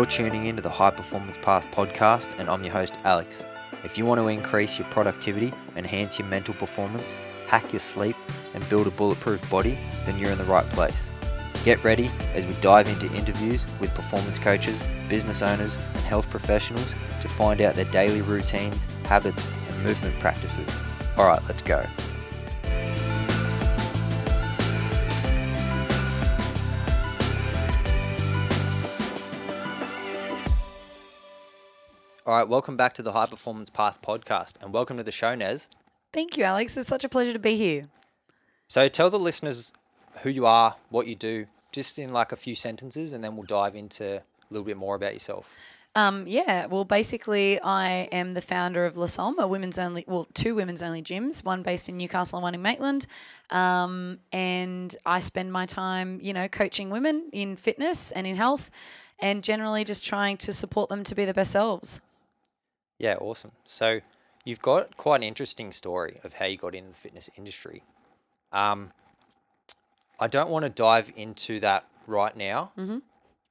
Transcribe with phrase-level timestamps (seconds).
[0.00, 3.44] You're tuning into the High Performance Path podcast, and I'm your host, Alex.
[3.84, 7.14] If you want to increase your productivity, enhance your mental performance,
[7.48, 8.16] hack your sleep,
[8.54, 9.76] and build a bulletproof body,
[10.06, 11.10] then you're in the right place.
[11.66, 16.92] Get ready as we dive into interviews with performance coaches, business owners, and health professionals
[17.20, 20.74] to find out their daily routines, habits, and movement practices.
[21.18, 21.84] All right, let's go.
[32.30, 35.34] All right, welcome back to the High Performance Path podcast, and welcome to the show,
[35.34, 35.68] Nez.
[36.12, 36.76] Thank you, Alex.
[36.76, 37.88] It's such a pleasure to be here.
[38.68, 39.72] So, tell the listeners
[40.22, 43.46] who you are, what you do, just in like a few sentences, and then we'll
[43.46, 45.52] dive into a little bit more about yourself.
[45.96, 50.54] Um, yeah, well, basically, I am the founder of Lissome, a women's only, well, two
[50.54, 53.08] women's only gyms, one based in Newcastle and one in Maitland.
[53.50, 58.70] Um, and I spend my time, you know, coaching women in fitness and in health,
[59.18, 62.02] and generally just trying to support them to be their best selves.
[63.00, 63.50] Yeah, awesome.
[63.64, 64.00] So,
[64.44, 67.82] you've got quite an interesting story of how you got in the fitness industry.
[68.52, 68.92] Um,
[70.20, 72.72] I don't want to dive into that right now.
[72.78, 72.98] Mm-hmm.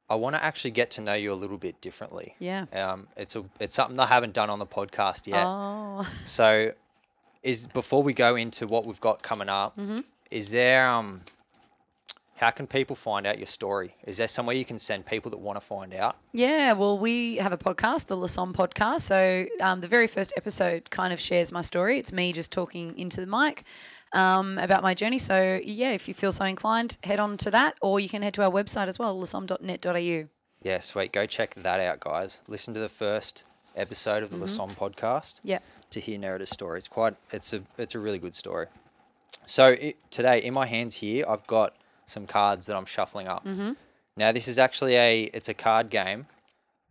[0.10, 2.34] I want to actually get to know you a little bit differently.
[2.40, 2.66] Yeah.
[2.74, 5.44] Um, it's a it's something I haven't done on the podcast yet.
[5.46, 6.72] Oh, So,
[7.44, 10.00] is before we go into what we've got coming up, Mm-hmm.
[10.32, 11.22] is there um,
[12.40, 13.96] how can people find out your story?
[14.06, 16.16] Is there somewhere you can send people that want to find out?
[16.32, 19.02] Yeah, well, we have a podcast, the Lissome podcast.
[19.02, 22.00] So um, the very first episode kind of shares my story.
[22.00, 23.64] It's me just talking into the mic
[24.14, 25.18] um, about my journey.
[25.18, 28.34] So yeah, if you feel so inclined, head on to that, or you can head
[28.36, 30.30] to our website as well, lissome.net.au.
[30.62, 31.12] Yeah, sweet.
[31.12, 32.42] Go check that out, guys.
[32.48, 33.46] Listen to the first
[33.76, 35.60] episode of the Lissome podcast Yeah.
[35.90, 36.78] to hear Nerida's story.
[36.80, 38.68] It's quite it's a it's a really good story.
[39.46, 41.76] So it, today in my hands here, I've got
[42.10, 43.46] some cards that I'm shuffling up.
[43.46, 43.72] Mm-hmm.
[44.18, 46.24] Now this is actually a it's a card game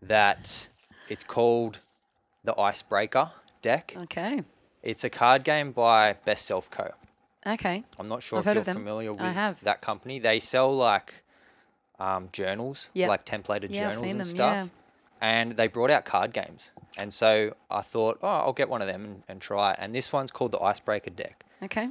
[0.03, 0.69] that
[1.09, 1.79] it's called
[2.45, 3.31] the Icebreaker
[3.63, 3.95] deck.
[4.05, 4.43] Okay.
[4.83, 6.93] It's a card game by Best Self Co.
[7.47, 7.85] Okay.
[7.99, 10.19] I'm not sure I've if you're familiar with that company.
[10.19, 11.25] They sell like
[11.99, 13.09] um, journals, Yep.
[13.09, 14.55] like templated Yeah, I've journals seen and them, stuff.
[14.55, 14.67] yeah.
[15.21, 16.71] And they brought out card games.
[17.01, 19.79] And so I thought, oh, I'll get one of them and, and try it.
[19.81, 21.45] And this one's called the Icebreaker deck.
[21.63, 21.89] Okay.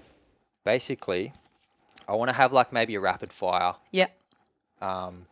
[0.63, 1.33] Basically,
[2.07, 4.11] I want to have like maybe a rapid fire, Yep.
[4.81, 5.25] um,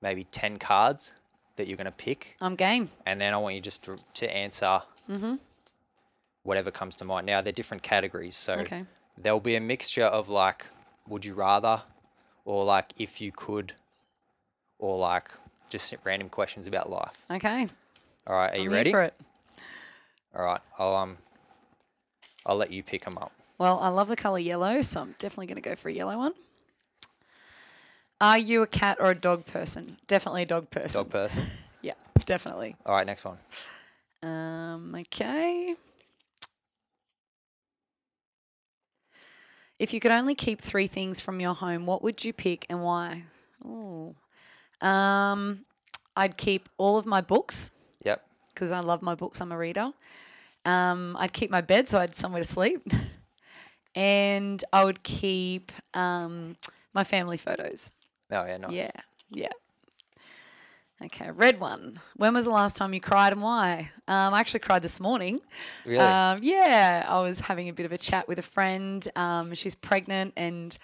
[0.00, 1.14] maybe 10 cards
[1.56, 2.36] that you're going to pick.
[2.40, 2.90] I'm game.
[3.06, 5.34] And then I want you just to, to answer Mm-hmm.
[6.44, 7.26] whatever comes to mind.
[7.26, 8.36] Now, they're different categories.
[8.36, 8.84] So Okay.
[9.18, 10.66] there'll be a mixture of like,
[11.08, 11.82] would you rather,
[12.44, 13.72] or like, if you could,
[14.78, 15.30] or like
[15.70, 17.24] just random questions about life.
[17.30, 17.68] Okay.
[18.26, 18.90] All right, are I'm you here ready?
[18.92, 19.14] for it.
[20.36, 21.18] All right, I'll um,
[22.46, 23.32] I'll let you pick them up.
[23.62, 26.18] Well, I love the color yellow, so I'm definitely going to go for a yellow
[26.18, 26.32] one.
[28.20, 29.98] Are you a cat or a dog person?
[30.08, 31.02] Definitely a dog person.
[31.04, 31.44] Dog person.
[31.80, 31.92] Yeah,
[32.26, 32.74] definitely.
[32.84, 33.38] All right, next one.
[34.20, 35.76] Um, okay.
[39.78, 42.82] If you could only keep three things from your home, what would you pick and
[42.82, 43.22] why?
[43.64, 44.16] Oh,
[44.80, 45.60] um,
[46.16, 47.70] I'd keep all of my books
[48.04, 48.24] Yep.
[48.52, 49.40] because I love my books.
[49.40, 49.92] I'm a reader.
[50.64, 52.82] Um, I'd keep my bed so I had somewhere to sleep,
[53.94, 56.56] and I would keep um,
[56.92, 57.92] my family photos.
[58.30, 58.72] Oh yeah, nice.
[58.72, 58.90] Yeah,
[59.30, 59.48] yeah.
[61.04, 62.00] Okay, red one.
[62.16, 63.90] When was the last time you cried and why?
[64.06, 65.40] Um, I actually cried this morning.
[65.84, 65.98] Really?
[65.98, 69.06] Um, yeah, I was having a bit of a chat with a friend.
[69.16, 70.76] Um, she's pregnant, and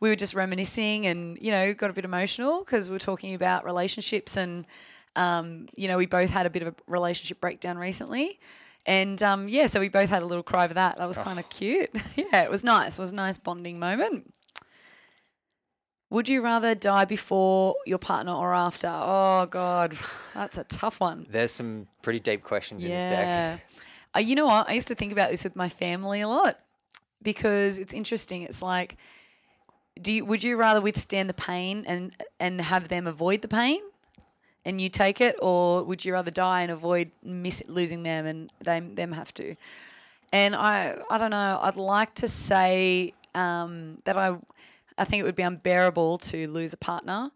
[0.00, 3.34] we were just reminiscing, and you know, got a bit emotional because we were talking
[3.34, 4.64] about relationships, and
[5.14, 8.38] um, you know, we both had a bit of a relationship breakdown recently.
[8.86, 10.98] And um, yeah, so we both had a little cry for that.
[10.98, 11.90] That was kind of cute.
[12.16, 12.98] yeah, it was nice.
[12.98, 14.32] It was a nice bonding moment.
[16.08, 18.88] Would you rather die before your partner or after?
[18.88, 19.96] Oh God,
[20.34, 21.26] that's a tough one.
[21.28, 23.26] There's some pretty deep questions in this deck.
[23.26, 23.58] Yeah.
[24.14, 24.68] Uh, you know what?
[24.68, 26.58] I used to think about this with my family a lot
[27.22, 28.42] because it's interesting.
[28.42, 28.96] It's like,
[30.00, 33.80] do you, would you rather withstand the pain and and have them avoid the pain,
[34.66, 38.52] and you take it, or would you rather die and avoid miss losing them and
[38.60, 39.54] they them have to?
[40.32, 41.58] And I I don't know.
[41.62, 44.36] I'd like to say um, that I
[44.98, 47.30] I think it would be unbearable to lose a partner,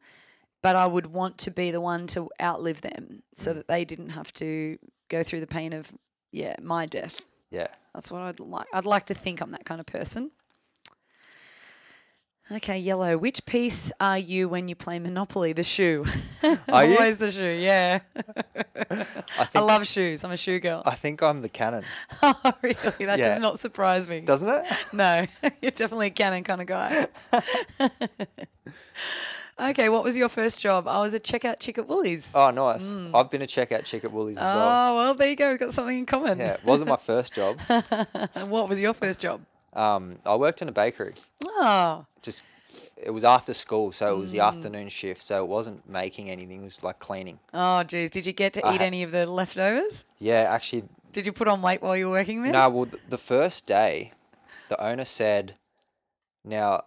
[0.61, 4.11] but I would want to be the one to outlive them so that they didn't
[4.11, 4.79] have to
[5.09, 5.93] go through the pain of
[6.33, 7.21] yeah my death.
[7.51, 7.69] Yeah.
[7.95, 8.67] That's what I'd like.
[8.73, 10.31] I'd like to think I'm that kind of person.
[12.53, 13.17] Okay, yellow.
[13.17, 15.53] Which piece are you when you play Monopoly?
[15.53, 16.05] The shoe.
[16.69, 16.95] Are you?
[16.97, 17.45] Always the shoe.
[17.45, 18.01] Yeah.
[18.91, 20.25] I I love shoes.
[20.25, 20.83] I'm a shoe girl.
[20.85, 21.85] I think I'm the cannon.
[22.23, 22.75] oh, really?
[23.07, 23.29] That Yeah.
[23.29, 24.21] does not surprise me.
[24.23, 24.67] Doesn't it?
[24.93, 25.27] No,
[25.63, 27.07] you're definitely a cannon kind of guy.
[29.61, 30.89] Okay, what was your first job?
[30.89, 32.35] I was a checkout chick at Woolies.
[32.35, 32.87] Oh, nice.
[32.89, 33.11] Mm.
[33.15, 34.69] I've been a checkout chick at Woolies as well.
[34.93, 35.51] Oh, well, there you go.
[35.51, 36.39] We've got something in common.
[36.39, 37.59] Yeah, it wasn't my first job.
[38.35, 39.43] And what was your first job?
[39.73, 41.15] Um, I worked in a bakery.
[41.47, 42.43] Oh, Just
[42.97, 44.37] it was after school, so it was Mm.
[44.37, 45.23] the afternoon shift.
[45.23, 46.61] So it wasn't making anything.
[46.63, 47.39] It was like cleaning.
[47.55, 48.11] oh, geez.
[48.11, 50.05] Did you get to I eat ha- any of the leftovers?
[50.19, 52.53] Yeah, actually, Did you put on weight while you were working there?
[52.53, 52.69] no.
[52.69, 54.13] Well, th- the first day,
[54.69, 55.57] the owner said,
[56.45, 56.85] "Now,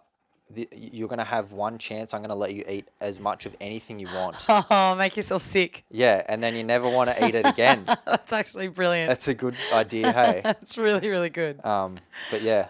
[0.54, 2.14] the, you're gonna have one chance.
[2.14, 5.84] I'm gonna let you eat as much of anything you want." Oh, make yourself sick.
[5.90, 7.84] yeah, and then you never want to eat it again.
[8.06, 9.08] That's actually brilliant.
[9.08, 10.40] That's a good idea, hey.
[10.44, 11.64] That's really, really good.
[11.64, 11.98] Um,
[12.30, 12.68] but yeah,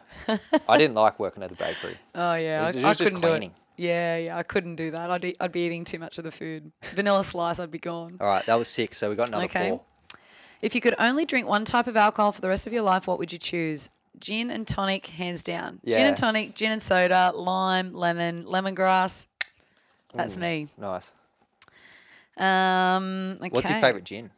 [0.68, 1.96] I didn't like working at the bakery.
[2.14, 3.30] Oh yeah, was- I, it I was just couldn't do it.
[3.38, 3.54] cleaning.
[3.76, 5.10] Yeah, yeah, I couldn't do that.
[5.10, 6.70] I'd, eat, I'd be eating too much of the food.
[6.94, 8.16] Vanilla slice, I'd be gone.
[8.20, 8.98] All right, that was six.
[8.98, 9.70] So we got another Okay.
[9.70, 9.82] four.
[10.62, 13.06] If you could only drink one type of alcohol for the rest of your life,
[13.08, 13.90] what would you choose?
[14.18, 15.80] Gin and tonic, hands down.
[15.84, 19.26] Gin and tonic, gin and soda, lime, lemon, lemongrass.
[20.14, 20.68] That's me.
[20.78, 21.12] Nice.
[22.36, 23.48] Um, okay.
[23.50, 24.30] What's your favorite gin?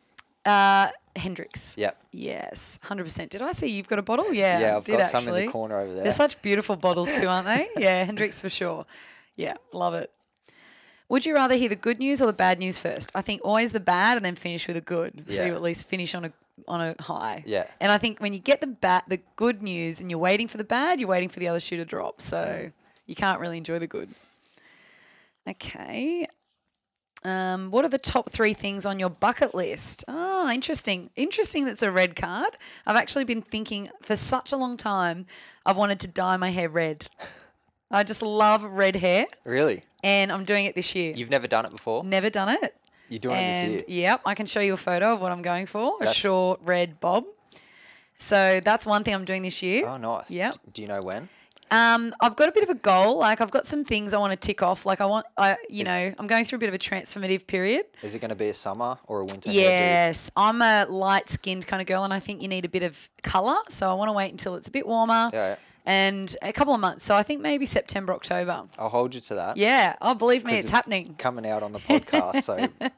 [0.45, 1.77] Uh, Hendrick's.
[1.79, 1.97] Yep.
[2.13, 3.31] Yes, hundred percent.
[3.31, 4.33] Did I see you've got a bottle?
[4.33, 6.03] Yeah, Yeah, I've did got some in the corner over there.
[6.05, 7.67] They're such beautiful bottles too, aren't they?
[7.79, 8.87] Yeah, Hendrick's for sure.
[9.35, 10.11] Yeah, love it.
[11.09, 13.13] Would you rather hear the good news or the bad news first?
[13.15, 15.25] I think always the bad and then finish with the good.
[15.27, 15.47] So Yeah.
[15.47, 16.33] you at least finish on a
[16.69, 17.43] on a high.
[17.47, 17.67] Yeah.
[17.81, 20.57] And I think when you get the bad the good news and you're waiting for
[20.59, 22.21] the bad, you're waiting for the other shoe to drop.
[22.21, 22.71] So
[23.07, 24.11] you can't really enjoy the good.
[25.49, 26.27] Okay.
[27.25, 30.05] Um, what are the top three things on your bucket list?
[30.07, 31.11] Oh, interesting.
[31.17, 32.57] Interesting that's a red card.
[32.87, 35.27] I've actually been thinking for such a long time,
[35.65, 37.07] I've wanted to dye my hair red.
[37.91, 39.85] I just love red hair, Really?
[40.03, 41.15] and I'm doing it this year.
[41.17, 42.03] You've never done it before?
[42.05, 42.75] Never done it.
[43.09, 44.03] You're doing and it this year?
[44.11, 47.01] yep, I can show you a photo of what I'm going for a short red
[47.01, 47.25] bob.
[48.19, 49.87] So that's one thing I'm doing this year.
[49.87, 50.31] Oh, nice.
[50.31, 50.57] Yep.
[50.73, 51.29] Do you know when?
[51.71, 53.19] Um, I've got a bit of a goal.
[53.19, 54.87] Like I've got some things I want to tick off.
[54.87, 57.47] Like I want, I you Is- know, I'm going through a bit of a transformative
[57.47, 57.87] period.
[58.03, 59.51] Is it going to be a summer or a winter?
[59.51, 59.55] hairdo?
[59.55, 62.85] Yes, I'm a light skinned kind of girl, and I think you need a bit
[62.85, 63.57] of colour.
[63.69, 65.57] So I want to wait until it's a bit warmer yeah.
[65.87, 67.05] And a couple of months.
[67.05, 68.65] So I think maybe September, October.
[68.79, 69.57] I'll hold you to that.
[69.57, 71.15] Yeah, oh, believe me, it's, it's- happening.
[71.17, 72.43] Coming out on the podcast.
[72.43, 72.69] So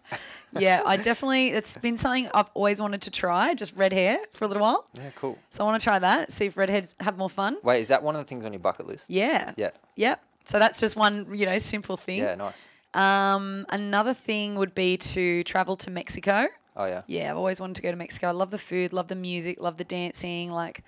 [0.58, 4.46] yeah, I definitely, it's been something I've always wanted to try, just red hair for
[4.46, 4.86] a little while.
[4.94, 5.38] yeah, cool.
[5.50, 7.58] So I want to try that, see if redheads have more fun.
[7.62, 9.10] Wait, is that one of the things on your bucket list?
[9.10, 9.52] Yeah.
[9.56, 9.70] Yeah.
[9.96, 10.22] Yep.
[10.44, 12.20] So that's just one, you know, simple thing.
[12.20, 12.70] Yeah, nice.
[12.94, 16.46] Um, another thing would be to travel to Mexico.
[16.74, 17.02] Oh yeah.
[17.06, 18.28] Yeah, I've always wanted to go to Mexico.
[18.28, 20.82] I love the food, love the music, love the dancing, like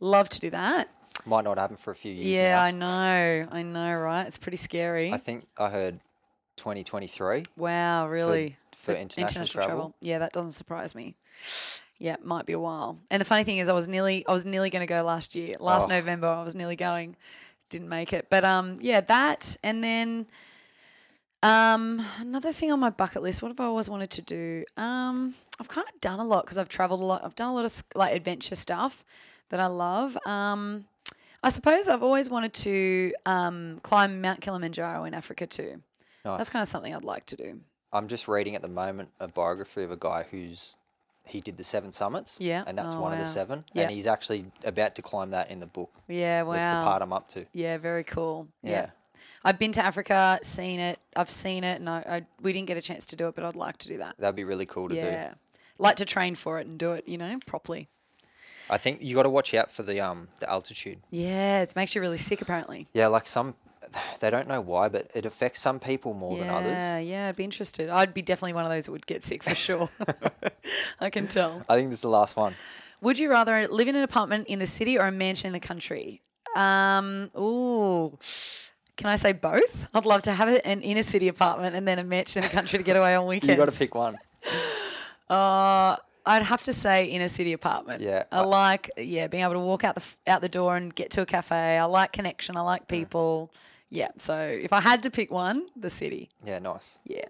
[0.00, 0.90] love to do that.
[1.26, 2.38] Might not happen for a few years.
[2.38, 2.62] Yeah, now.
[2.62, 3.48] I know.
[3.50, 4.26] I know, right?
[4.26, 5.12] It's pretty scary.
[5.12, 5.98] I think I heard
[6.56, 7.42] 2023.
[7.56, 8.56] wow, really?
[8.74, 9.94] for international travel.
[10.00, 11.16] Yeah, that doesn't surprise me.
[11.98, 12.98] Yeah, it might be a while.
[13.10, 15.34] And the funny thing is I was nearly I was nearly going to go last
[15.34, 15.54] year.
[15.58, 15.88] Last Oh.
[15.94, 17.16] November I was nearly going.
[17.68, 18.28] Didn't make it.
[18.30, 20.26] But um yeah, that and then
[21.42, 24.64] um another thing on my bucket list, what have I always wanted to do?
[24.76, 27.24] Um I've kind of done a lot because I've traveled a lot.
[27.24, 29.04] I've done a lot of like adventure stuff
[29.48, 30.16] that I love.
[30.26, 30.84] Um
[31.42, 35.82] I suppose I've always wanted to um, climb Mount Kilimanjaro in Africa too.
[36.24, 36.38] Nice.
[36.38, 37.60] That's kind of something I'd like to do.
[37.92, 40.76] I'm just reading at the moment a biography of a guy who's
[41.24, 42.38] he did the seven summits.
[42.40, 42.62] Yeah.
[42.66, 43.64] And that's Oh, one of the seven.
[43.72, 43.82] Yeah.
[43.82, 45.90] And he's actually about to climb that in the book.
[46.08, 46.52] Yeah, wow.
[46.52, 47.46] That's the part I'm up to.
[47.52, 48.46] Yeah, very cool.
[48.62, 48.70] Yeah.
[48.70, 48.90] Yeah.
[49.44, 50.98] I've been to Africa, seen it.
[51.16, 53.44] I've seen it, and I, I we didn't get a chance to do it, but
[53.44, 54.14] I'd like to do that.
[54.18, 55.00] That'd be really cool to do.
[55.00, 55.34] Yeah,
[55.78, 57.88] like to train for it and do it, you know, properly.
[58.68, 60.98] I think you got to watch out for the um the altitude.
[61.10, 62.88] Yeah, it makes you really sick, apparently.
[62.92, 63.54] Yeah, like some
[64.20, 67.06] they don't know why, but it affects some people more than others.
[67.06, 67.88] yeah, I'd be interested.
[67.88, 69.88] I'd be definitely one of those that would get sick for sure.
[71.00, 71.64] I can tell.
[71.68, 72.54] I think this is the last one.
[73.00, 75.60] Would you rather live in an apartment in the city or a mansion in the
[75.60, 76.22] country?
[76.56, 78.18] Um, ooh.
[78.96, 79.90] Can I say both?
[79.94, 82.78] I'd love to have an inner city apartment and then a mansion in the country
[82.78, 83.50] to get away on weekends.
[83.50, 84.16] You got to pick one.
[85.28, 85.96] Uh,
[86.26, 88.02] I'd have to say inner city apartment.
[88.02, 90.76] Yeah, I I- like yeah being able to walk out the f- out the door
[90.76, 91.78] and get to a cafe.
[91.78, 92.56] I like connection.
[92.56, 93.52] I like people.
[93.90, 94.08] Yeah.
[94.18, 96.28] So if I had to pick one, the city.
[96.44, 96.98] Yeah, nice.
[97.04, 97.26] Yeah.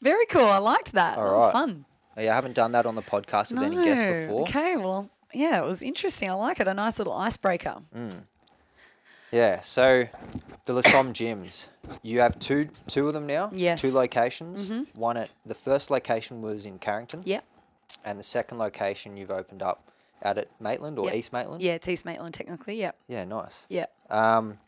[0.00, 0.46] Very cool.
[0.46, 1.16] I liked that.
[1.16, 1.52] All that was right.
[1.52, 1.84] fun.
[2.18, 4.42] Yeah, I haven't done that on the podcast with any guests before.
[4.42, 4.76] Okay.
[4.76, 6.28] Well, yeah, it was interesting.
[6.28, 6.66] I like it.
[6.68, 7.76] A nice little icebreaker.
[7.96, 8.24] Mm.
[9.30, 10.08] Yeah, so
[10.66, 11.68] the Lissome gyms,
[12.02, 13.50] you have two two of them now.
[13.54, 13.80] Yes.
[13.80, 14.70] Two locations.
[14.94, 17.44] One at the first location was in Carrington, Yep.
[18.04, 19.88] And the second location you've opened up
[20.24, 21.14] out at Maitland or Yep.
[21.16, 21.62] East Maitland.
[21.62, 22.76] Yeah, it's East Maitland technically.
[22.76, 22.96] Yep.
[23.08, 23.66] Yeah, nice.
[23.70, 23.92] Yep.
[24.10, 24.58] Um,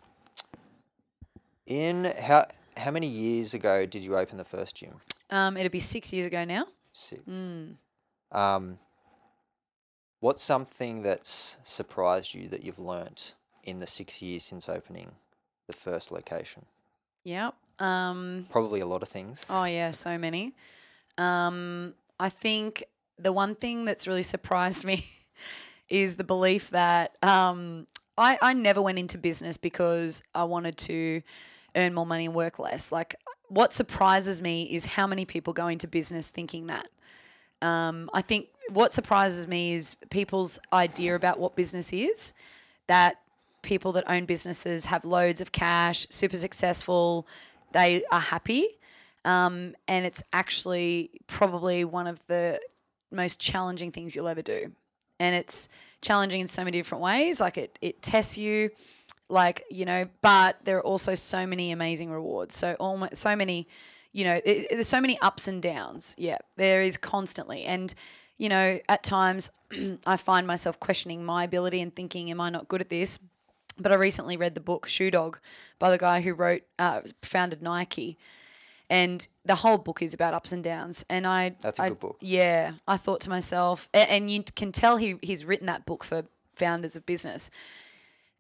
[1.67, 5.01] in how how many years ago did you open the first gym?
[5.31, 6.67] Um, it'll be six years ago now.
[6.93, 7.23] Six.
[7.29, 7.77] Mm.
[8.33, 8.79] Um,
[10.21, 15.13] what's something that's surprised you that you've learnt in the six years since opening
[15.67, 16.67] the first location?
[17.25, 17.55] Yep.
[17.81, 19.45] Um, Probably a lot of things.
[19.49, 20.53] Oh yeah, so many.
[21.17, 22.85] Um, I think
[23.19, 25.05] the one thing that's really surprised me
[25.89, 31.23] is the belief that um, I I never went into business because I wanted to
[31.77, 32.93] earn more money and work less.
[32.93, 33.17] Like
[33.49, 36.89] what surprises me is how many people go into business thinking that.
[37.63, 42.35] Um, I think what surprises me is people's idea about what business is.
[42.87, 43.21] That
[43.63, 47.27] people that own businesses have loads of cash, super successful,
[47.73, 48.67] they are happy.
[49.25, 52.61] Um, and it's actually probably one of the
[53.15, 54.73] most challenging things you'll ever do.
[55.21, 55.69] And it's
[56.03, 57.41] challenging in so many different ways.
[57.41, 58.71] Like it, it tests you,
[59.29, 62.57] like, you know, but there are also so many amazing rewards.
[62.57, 63.69] So almost so many,
[64.13, 66.15] you know, it, there's so many ups and downs.
[66.19, 67.65] Yeah, there is constantly.
[67.65, 67.95] And,
[68.37, 69.51] you know, at times
[70.07, 73.19] I find myself questioning my ability and thinking, am I not good at this?
[73.79, 75.41] But I recently read the book Shoe Dog
[75.81, 78.19] by the guy who wrote, uh, founded Nike.
[78.95, 81.05] And the whole book is about ups and downs.
[81.11, 82.17] And I, That's a I- good book.
[82.21, 86.05] Yeah, I thought to myself, a- and you can tell he he's written that book
[86.05, 86.23] for
[86.55, 87.51] founders of business.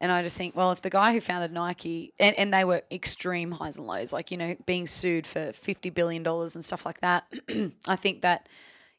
[0.01, 2.83] And I just think, well, if the guy who founded Nike, and, and they were
[2.91, 7.01] extreme highs and lows, like, you know, being sued for $50 billion and stuff like
[7.01, 7.25] that,
[7.89, 8.49] I think that,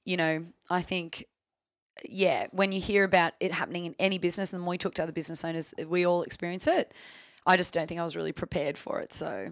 [0.04, 1.26] you know, I think,
[2.04, 4.96] yeah, when you hear about it happening in any business, and the more you talk
[4.96, 6.92] to other business owners, we all experience it.
[7.46, 9.14] I just don't think I was really prepared for it.
[9.14, 9.52] So,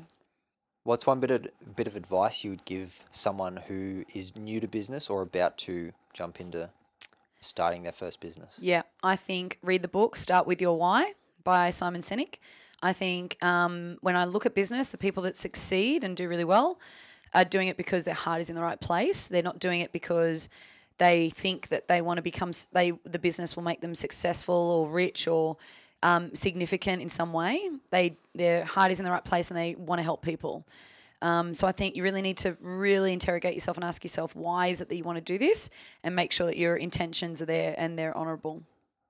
[0.84, 4.68] What's one bit of bit of advice you would give someone who is new to
[4.68, 6.70] business or about to jump into
[7.40, 8.60] starting their first business?
[8.62, 11.14] Yeah, I think read the book, Start With Your Why
[11.44, 12.36] by Simon Sinek.
[12.82, 16.44] I think um, when I look at business, the people that succeed and do really
[16.44, 16.80] well
[17.34, 19.30] are doing it because their heart is in the right place.
[19.30, 20.50] They're not doing it because
[20.98, 24.90] they think that they want to become they the business will make them successful or
[24.90, 25.58] rich or
[26.04, 27.60] um, significant in some way.
[27.90, 30.66] They their heart is in the right place and they want to help people.
[31.22, 34.68] Um, so I think you really need to really interrogate yourself and ask yourself why
[34.68, 35.70] is it that you want to do this,
[36.04, 38.62] and make sure that your intentions are there and they're honourable.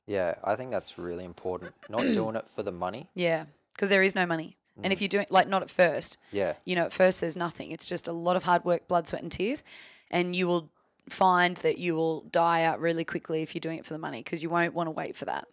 [0.06, 1.74] Yeah, I think that's really important.
[1.90, 3.08] Not doing it for the money.
[3.16, 6.54] Yeah, because there is no money, and if you're doing like not at first, Yeah.
[6.66, 7.72] you know, at first there's nothing.
[7.72, 9.64] It's just a lot of hard work, blood, sweat, and tears,
[10.12, 10.70] and you will
[11.10, 14.20] find that you will die out really quickly if you're doing it for the money
[14.22, 15.48] because you won't want to wait for that.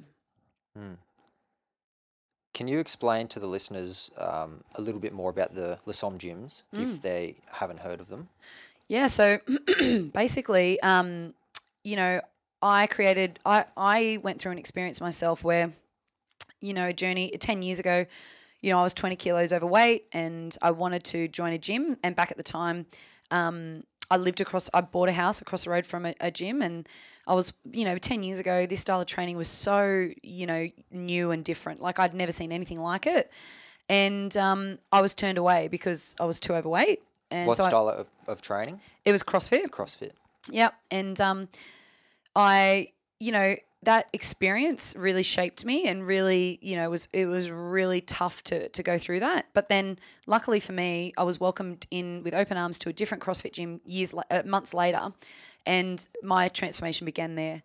[2.53, 6.65] Can you explain to the listeners um, a little bit more about the Lissome gyms
[6.73, 8.29] if they haven't heard of them?
[8.89, 9.39] Yeah, so
[10.13, 11.35] basically, um,
[11.85, 12.21] you know,
[12.61, 15.73] I created, I, I went through an experience myself where,
[16.61, 18.05] you know, a journey 10 years ago,
[18.61, 21.97] you know, I was 20 kilos overweight and I wanted to join a gym.
[22.03, 22.87] And back at the time,
[23.31, 26.63] um, I lived across, I bought a house across the road from a, a gym.
[26.63, 26.89] And
[27.27, 30.69] I was, you know, 10 years ago, this style of training was so, you know,
[30.91, 31.81] new and different.
[31.81, 33.31] Like I'd never seen anything like it.
[33.89, 37.01] And um, I was turned away because I was too overweight.
[37.31, 38.81] And What so I- style of, of training?
[39.05, 39.67] it was CrossFit.
[39.71, 40.11] CrossFit.
[40.51, 40.75] Yep.
[40.91, 41.49] And um,
[42.35, 42.89] I,
[43.19, 48.01] you know, that experience really shaped me and really, you know, was it was really
[48.01, 49.47] tough to to go through that.
[49.55, 53.23] But then, luckily for me, I was welcomed in with open arms to a different
[53.23, 55.13] CrossFit gym years uh, months later,
[55.65, 57.63] and my transformation began there.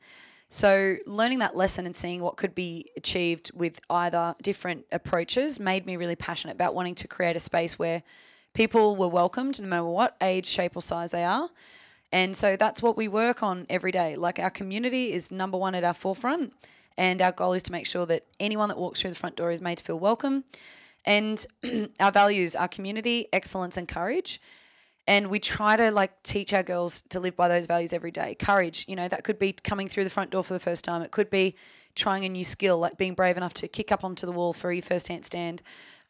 [0.48, 5.86] So learning that lesson and seeing what could be achieved with either different approaches made
[5.86, 8.04] me really passionate about wanting to create a space where
[8.54, 11.50] people were welcomed no matter what age, shape, or size they are.
[12.12, 14.16] And so that's what we work on every day.
[14.16, 16.54] Like our community is number one at our forefront.
[16.98, 19.52] And our goal is to make sure that anyone that walks through the front door
[19.52, 20.46] is made to feel welcome.
[21.04, 21.46] And
[22.00, 24.40] our values are community, excellence, and courage.
[25.08, 28.34] And we try to like teach our girls to live by those values every day.
[28.36, 31.02] Courage, you know, that could be coming through the front door for the first time.
[31.02, 31.56] It could be
[31.96, 34.72] trying a new skill, like being brave enough to kick up onto the wall for
[34.72, 35.62] your first handstand.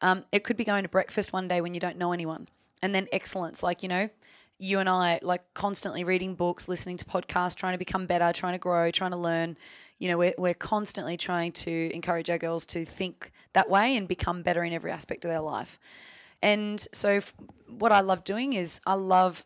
[0.01, 2.47] Um, it could be going to breakfast one day when you don't know anyone.
[2.81, 4.09] And then excellence, like, you know,
[4.57, 8.53] you and I, like constantly reading books, listening to podcasts, trying to become better, trying
[8.53, 9.57] to grow, trying to learn.
[9.99, 14.07] You know, we're, we're constantly trying to encourage our girls to think that way and
[14.07, 15.79] become better in every aspect of their life.
[16.41, 17.33] And so, f-
[17.67, 19.45] what I love doing is I love,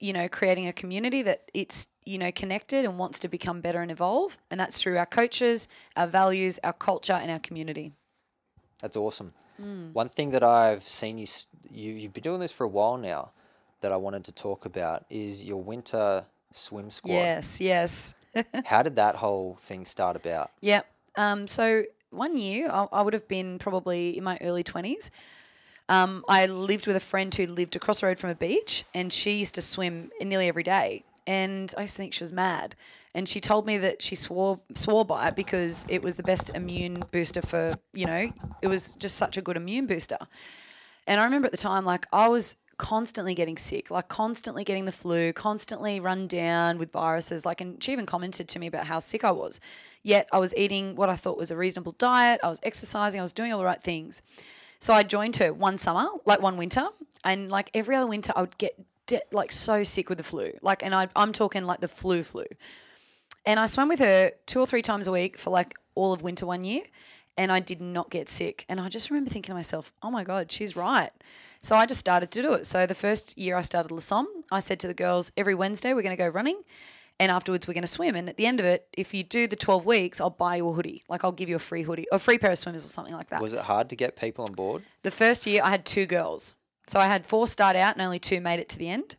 [0.00, 3.80] you know, creating a community that it's, you know, connected and wants to become better
[3.80, 4.38] and evolve.
[4.50, 7.92] And that's through our coaches, our values, our culture, and our community.
[8.80, 9.32] That's awesome.
[9.58, 9.92] Hmm.
[9.92, 11.26] One thing that I've seen you,
[11.70, 13.30] you you've been doing this for a while now
[13.82, 17.12] that I wanted to talk about is your winter swim squad.
[17.12, 18.14] Yes, yes.
[18.64, 20.50] How did that whole thing start about?
[20.60, 20.86] Yep.
[21.16, 25.10] Um, so one year, I, I would have been probably in my early 20s.
[25.88, 29.12] Um, I lived with a friend who lived across the road from a beach, and
[29.12, 31.04] she used to swim nearly every day.
[31.26, 32.74] And I used to think she was mad.
[33.14, 36.50] And she told me that she swore swore by it because it was the best
[36.54, 40.16] immune booster for you know it was just such a good immune booster.
[41.06, 44.86] And I remember at the time, like I was constantly getting sick, like constantly getting
[44.86, 47.46] the flu, constantly run down with viruses.
[47.46, 49.60] Like, and she even commented to me about how sick I was.
[50.02, 52.40] Yet I was eating what I thought was a reasonable diet.
[52.42, 53.20] I was exercising.
[53.20, 54.20] I was doing all the right things.
[54.80, 56.88] So I joined her one summer, like one winter,
[57.24, 60.50] and like every other winter, I would get de- like so sick with the flu.
[60.60, 62.46] Like, and I, I'm talking like the flu flu.
[63.46, 66.22] And I swam with her two or three times a week for like all of
[66.22, 66.82] winter one year.
[67.36, 68.64] And I did not get sick.
[68.68, 71.10] And I just remember thinking to myself, oh my God, she's right.
[71.62, 72.66] So I just started to do it.
[72.66, 76.02] So the first year I started Lissome, I said to the girls, every Wednesday we're
[76.02, 76.60] going to go running.
[77.20, 78.16] And afterwards we're going to swim.
[78.16, 80.68] And at the end of it, if you do the 12 weeks, I'll buy you
[80.68, 81.04] a hoodie.
[81.08, 83.14] Like I'll give you a free hoodie or a free pair of swimmers or something
[83.14, 83.40] like that.
[83.40, 84.82] Was it hard to get people on board?
[85.02, 86.56] The first year I had two girls.
[86.86, 89.16] So I had four start out and only two made it to the end.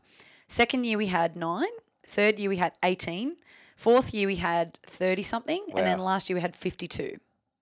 [0.47, 1.71] Second year we had nine.
[2.05, 3.37] Third year we had 18.
[3.77, 5.63] Fourth year we had 30 something.
[5.69, 7.17] And then last year we had 52.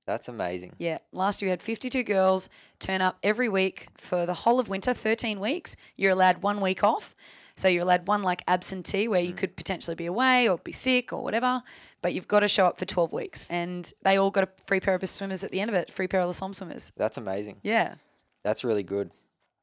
[0.05, 0.74] That's amazing.
[0.77, 0.98] Yeah.
[1.12, 4.93] Last year we had 52 girls turn up every week for the whole of winter,
[4.93, 5.75] 13 weeks.
[5.96, 7.15] You're allowed one week off.
[7.55, 11.13] So you're allowed one like absentee where you could potentially be away or be sick
[11.13, 11.62] or whatever,
[12.01, 13.46] but you've got to show up for 12 weeks.
[13.50, 16.08] And they all got a free pair of swimmers at the end of it, free
[16.08, 16.91] pair of Somme swimmers.
[16.98, 17.58] That's amazing.
[17.62, 17.96] Yeah.
[18.43, 19.12] That's really good.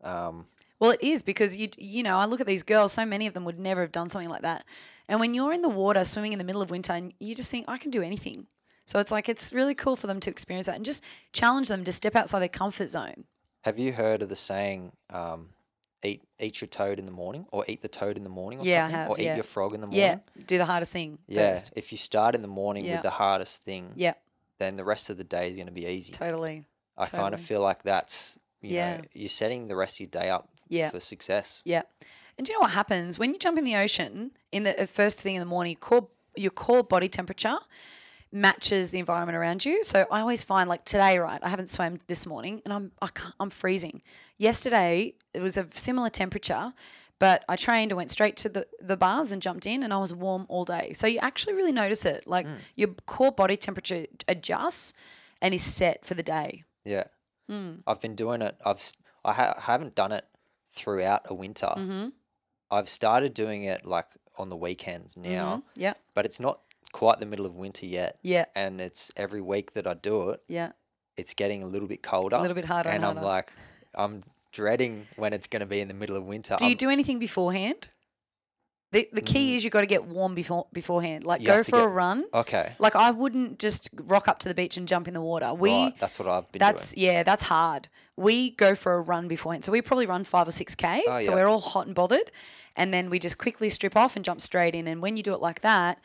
[0.05, 0.47] Um,
[0.79, 2.93] Well, it is because you you know I look at these girls.
[2.93, 4.65] So many of them would never have done something like that.
[5.09, 7.51] And when you're in the water swimming in the middle of winter, and you just
[7.51, 8.47] think I can do anything.
[8.89, 11.05] So it's like it's really cool for them to experience that and just
[11.35, 13.25] challenge them to step outside their comfort zone.
[13.65, 15.51] have you heard of the saying, um,
[16.03, 18.65] "Eat eat your toad in the morning," or "Eat the toad in the morning," or
[18.65, 20.21] Yeah, I something, have, or "Eat your frog in the morning"?
[20.37, 21.73] Yeah, do the hardest thing Yeah, first.
[21.77, 22.93] if you start in the morning Yeah.
[22.93, 24.15] with the hardest thing, Yeah,
[24.57, 26.13] then the rest of the day is going to be easy.
[26.13, 26.65] totally.
[26.97, 28.97] I kind of feel like that's you Yeah.
[28.97, 30.89] know you're setting the rest of your day up Yeah.
[30.89, 31.61] for success.
[31.67, 31.83] Yeah.
[32.39, 34.87] And do you know what happens when you jump in the ocean in the uh,
[34.87, 35.77] first thing in the morning?
[35.77, 37.59] Core, your core body temperature
[38.33, 39.83] matches the environment around you.
[39.85, 41.41] So I always find like today, right?
[41.43, 44.03] I haven't swam this morning, and I'm I can't, I'm freezing.
[44.37, 46.73] Yesterday it was a similar temperature,
[47.19, 49.99] but I trained and went straight to the the bars and jumped in, and I
[49.99, 50.93] was warm all day.
[50.93, 52.27] So you actually really notice it.
[52.27, 54.95] Like your core body temperature adjusts
[55.43, 56.65] and is set for the day.
[56.85, 57.05] Yeah,
[57.49, 57.77] Hmm.
[57.87, 58.57] I've been doing it.
[58.65, 58.93] I've
[59.25, 60.25] I, ha- haven't done it
[60.73, 61.67] throughout a winter.
[61.77, 62.09] Mm-hmm.
[62.71, 65.95] I've started doing it like on the weekends now, Yeah.
[66.15, 66.61] but it's not
[66.93, 68.19] quite the middle of winter yet.
[68.23, 68.47] Yeah.
[68.55, 70.41] and it's every week that I do it.
[70.49, 70.73] Yeah.
[71.17, 73.53] It's getting a little bit colder, A little bit harder and and I'm like,
[73.95, 74.23] I'm
[74.53, 76.57] dreading when it's going to be in the middle of winter.
[76.59, 77.89] Do you I'm- do anything beforehand?
[78.91, 79.57] The the key mm.
[79.57, 81.25] is you've got to get warm before beforehand.
[81.25, 82.25] Like You go for a run.
[82.33, 85.53] okay, Like I wouldn't just rock up to the beach and jump in the water.
[85.53, 87.07] We right, that's what I've been that's doing.
[87.07, 87.89] yeah, that's hard.
[88.17, 89.67] We go for a run beforehand.
[89.67, 91.03] So we probably run 5 or 6k.
[91.07, 91.37] Oh, so yeah.
[91.37, 92.33] we're all hot and bothered
[92.77, 95.35] and then we just quickly strip off and jump straight in and when you do
[95.35, 96.01] it like that,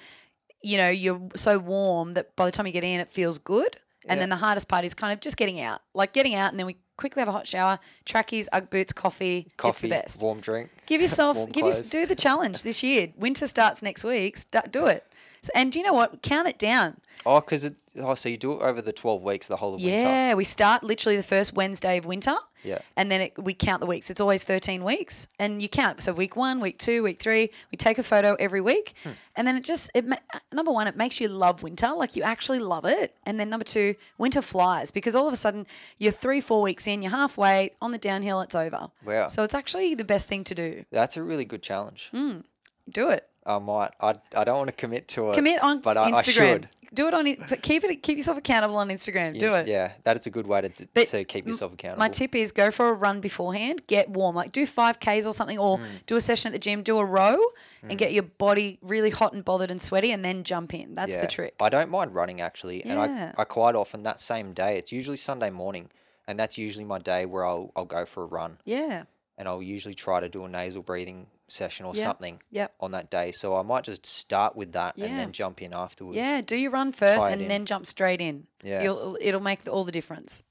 [0.64, 3.78] you know, you're so warm that by the time you get in it feels good.
[4.06, 4.24] And Yeah.
[4.24, 5.82] then the hardest part is kind of just getting out.
[5.94, 9.48] Like getting out and then we quickly have a hot shower, trackies, Ugg boots, coffee.
[9.58, 10.22] Coffee, it's the best.
[10.24, 10.70] warm drink.
[10.86, 13.14] Give yourself, Warm give you, do the challenge this year.
[13.18, 14.36] Winter starts next week.
[14.38, 15.06] Start, do it.
[15.54, 16.22] And do you know what?
[16.22, 16.98] Count it down.
[17.26, 17.76] Oh, because it.
[17.98, 20.04] Oh, so you do it over the twelve weeks, the whole of winter.
[20.04, 22.36] Yeah, we start literally the first Wednesday of winter.
[22.64, 22.80] Yeah.
[22.96, 24.10] And then it, we count the weeks.
[24.10, 25.28] It's always 13 weeks.
[25.40, 26.02] And you count.
[26.02, 28.94] So week one, week two, week three, we take a photo every week.
[29.04, 29.12] Hmm.
[29.36, 30.06] And then it just, it
[30.52, 31.92] number one, it makes you love winter.
[31.92, 33.16] Like you actually love it.
[33.26, 35.66] And then number two, winter flies because all of a sudden
[35.98, 38.90] you're three, four weeks in, you're halfway on the downhill, it's over.
[39.06, 39.28] Wow.
[39.28, 40.86] So it's actually the best thing to do.
[40.92, 42.12] That's a really good challenge.
[42.14, 43.28] Do it.
[43.46, 43.92] I might.
[44.00, 44.16] I.
[44.36, 45.36] I don't want to commit to it.
[45.36, 46.18] Commit on but I, Instagram.
[46.18, 46.70] I should.
[46.94, 48.04] Do it on Keep it.
[48.04, 49.38] Keep yourself accountable on Instagram.
[49.40, 49.68] Do it.
[49.68, 52.00] Yeah, that is a good way to, But to keep yourself accountable.
[52.00, 53.82] My tip is go for a run beforehand.
[53.88, 54.36] Get warm.
[54.36, 56.06] Like do five k's or something, or Mm.
[56.06, 56.84] do a session at the gym.
[56.84, 57.38] Do a row
[57.82, 60.94] and get your body really hot and bothered and sweaty, and then jump in.
[60.94, 61.22] That's yeah.
[61.22, 61.56] the trick.
[61.60, 64.78] I don't mind running actually, and I, I quite often that same day.
[64.78, 65.90] It's usually Sunday morning,
[66.28, 69.04] and that's usually my day where I'll I'll go for a run, yeah.
[69.38, 72.04] and I'll usually try to do a nasal breathing session or Yep.
[72.04, 72.74] something Yep.
[72.80, 73.32] on that day.
[73.32, 76.18] So I might just start with that and then jump in afterwards.
[76.18, 76.42] Yeah.
[76.42, 77.48] Do your run first and in.
[77.48, 78.48] then jump straight in.
[78.64, 78.82] Yeah.
[78.84, 80.44] You'll, it'll make all the difference.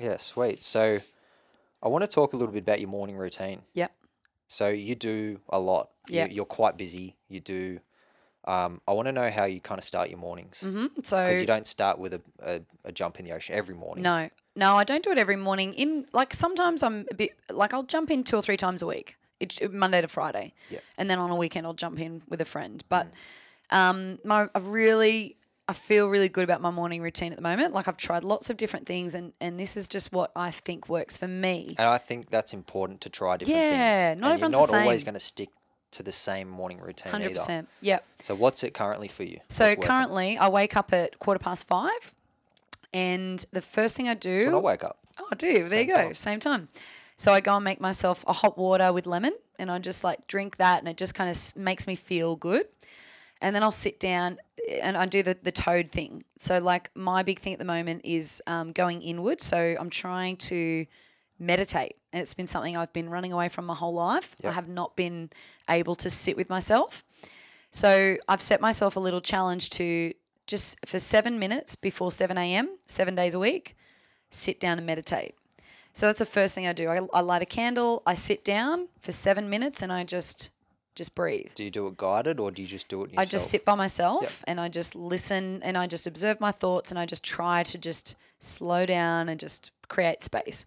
[0.00, 0.62] Yeah, sweet.
[0.64, 0.98] So
[1.82, 3.62] I want to talk a little bit about your morning routine.
[3.74, 3.92] Yep.
[4.48, 5.90] So you do a lot.
[6.08, 6.30] You- Yep.
[6.32, 7.16] You're quite busy.
[7.28, 7.80] You do.
[8.48, 10.86] Um, I want to know how you kind of start your mornings Mm-hmm.
[11.02, 14.04] So because you don't start with a, a, a jump in the ocean every morning.
[14.04, 15.74] No, no, I don't do it every morning.
[15.74, 18.86] In like sometimes I'm a bit like I'll jump in two or three times a
[18.86, 19.16] week.
[19.40, 20.78] It's Monday to Friday, Yeah.
[20.98, 22.82] and then on a weekend I'll jump in with a friend.
[22.88, 23.08] But
[23.70, 25.36] um, my I've really
[25.68, 27.74] I feel really good about my morning routine at the moment.
[27.74, 30.88] Like I've tried lots of different things, and and this is just what I think
[30.88, 31.74] works for me.
[31.78, 34.20] And I think that's important to try different Yeah, things.
[34.20, 35.48] not and everyone's you're not always going to stick
[35.92, 37.34] to the same morning routine Hundred either.
[37.38, 37.68] percent.
[37.80, 38.04] Yep.
[38.20, 39.38] So what's it currently for you?
[39.48, 42.14] So currently I wake up at quarter past five,
[42.92, 44.98] and the first thing I do That's when I wake up.
[45.18, 45.52] Oh, I do.
[45.58, 46.02] There Same you go.
[46.04, 46.14] time.
[46.14, 46.68] Same time.
[47.16, 50.26] So I go and make myself a hot water with lemon and I just like
[50.26, 52.66] drink that and it just kind of makes me feel good.
[53.40, 54.38] And then I'll sit down
[54.82, 56.24] and I do the, the toad thing.
[56.38, 59.42] So, like, my big thing at the moment is um, going inward.
[59.42, 60.86] So, I'm trying to
[61.38, 61.96] meditate.
[62.12, 64.36] And it's been something I've been running away from my whole life.
[64.42, 65.30] I have not been
[65.68, 67.04] able to sit with myself.
[67.70, 70.14] So, I've set myself a little challenge to
[70.46, 73.76] just for seven minutes before 7 a.m., seven days a week,
[74.30, 75.34] sit down and meditate.
[75.96, 76.88] So that's the first thing I do.
[76.88, 80.50] I, I light a candle, I sit down for seven minutes, and I just
[80.94, 81.52] just breathe.
[81.54, 83.26] Do you do it guided or do you just do it yourself?
[83.26, 86.90] I just sit by myself and I just listen and I just observe my thoughts
[86.90, 90.66] and I just try to just slow down and just create space.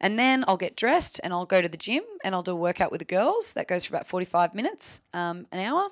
[0.00, 2.56] And then I'll get dressed and I'll go to the gym and I'll do a
[2.56, 3.52] workout with the girls.
[3.52, 5.88] That goes for about 45 minutes, um, an hour.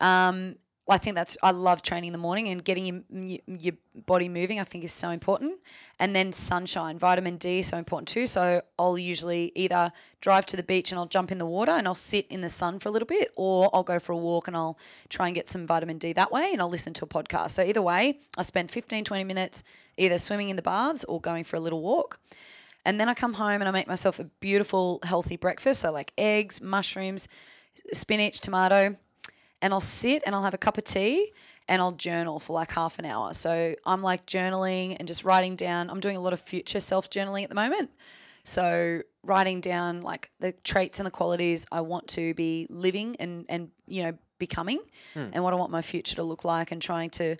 [0.00, 0.56] Um,
[0.88, 3.74] I think that's I love training in the morning and getting your, your
[4.06, 4.60] body moving.
[4.60, 5.58] I think is so important.
[5.98, 8.26] And then sunshine, vitamin D, so important too.
[8.26, 11.88] So I'll usually either drive to the beach and I'll jump in the water and
[11.88, 14.46] I'll sit in the sun for a little bit, or I'll go for a walk
[14.46, 17.08] and I'll try and get some vitamin D that way, and I'll listen to a
[17.08, 17.52] podcast.
[17.52, 19.64] So either way, I spend 15, 20 minutes
[19.96, 22.20] either swimming in the baths or going for a little walk.
[22.84, 25.80] And then I come home and I make myself a beautiful, healthy breakfast.
[25.80, 27.26] So like eggs, mushrooms,
[27.92, 28.96] spinach, tomato
[29.66, 31.32] and I'll sit and I'll have a cup of tea
[31.66, 33.34] and I'll journal for like half an hour.
[33.34, 35.90] So I'm like journaling and just writing down.
[35.90, 37.90] I'm doing a lot of future self journaling at the moment.
[38.44, 43.44] So writing down like the traits and the qualities I want to be living and
[43.48, 44.78] and you know becoming,
[45.34, 47.36] and what I want my future to look like, and trying to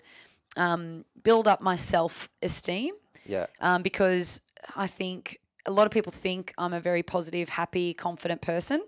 [0.57, 2.93] um, build up my self esteem.
[3.25, 3.45] Yeah.
[3.61, 4.41] Um, because
[4.75, 8.81] I think a lot of people think I'm a very positive, happy, confident person,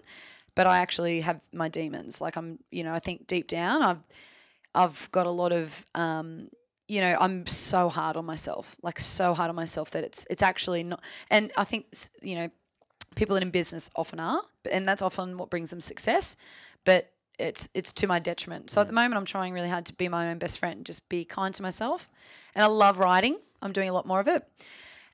[0.60, 2.20] but I actually have my demons.
[2.20, 4.04] Like I'm, you know, I think deep down I've
[4.76, 6.50] I've got a lot of um,
[6.90, 10.44] you know, I'm so hard on myself, like so hard on myself that it's it's
[10.44, 11.02] actually not.
[11.32, 11.86] And I think
[12.22, 12.50] you know,
[13.16, 16.36] people in business often are, and that's often what brings them success.
[16.84, 18.70] But it's it's to my detriment.
[18.70, 21.08] So at the moment, I'm trying really hard to be my own best friend, just
[21.08, 22.10] be kind to myself.
[22.54, 23.38] And I love writing.
[23.62, 24.44] I'm doing a lot more of it.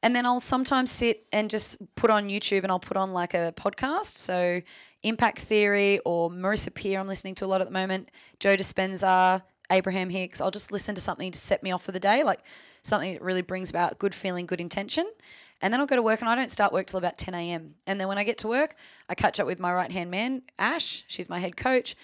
[0.06, 3.34] And then I'll sometimes sit and just put on YouTube and I'll put on like
[3.34, 4.18] a podcast.
[4.18, 4.62] So
[5.02, 8.12] Impact Theory or Marisa Peer, I'm listening to a lot at the moment.
[8.39, 9.41] Joe Dispenza,
[9.72, 10.41] Abraham Hicks.
[10.41, 12.41] I'll just listen to something to set me off for the day, like
[12.84, 15.12] something that really brings about good feeling, good intention.
[15.60, 17.74] And then I'll go to work and I don't start work till about 10 a.m.
[17.88, 18.76] And then when I get to work,
[19.10, 21.04] I catch up with my right hand man, Ash.
[21.08, 21.96] She's my head coach.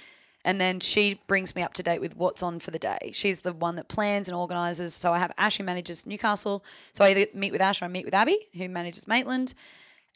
[0.44, 3.12] And then she brings me up to date with what's on for the day.
[3.14, 4.94] She's the one that plans and organises.
[4.94, 6.64] So I have Ash who manages Newcastle.
[6.94, 9.54] So I either meet with Ash or I meet with Abby who manages Maitland.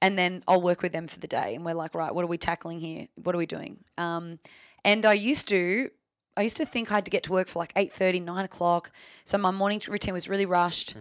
[0.01, 1.55] And then I'll work with them for the day.
[1.55, 3.07] And we're like, right, what are we tackling here?
[3.15, 3.77] What are we doing?
[3.97, 4.39] Um,
[4.83, 5.89] and I used to,
[6.35, 8.91] I used to think I had to get to work for like 8.30, 9 o'clock.
[9.23, 10.95] So my morning routine was really rushed.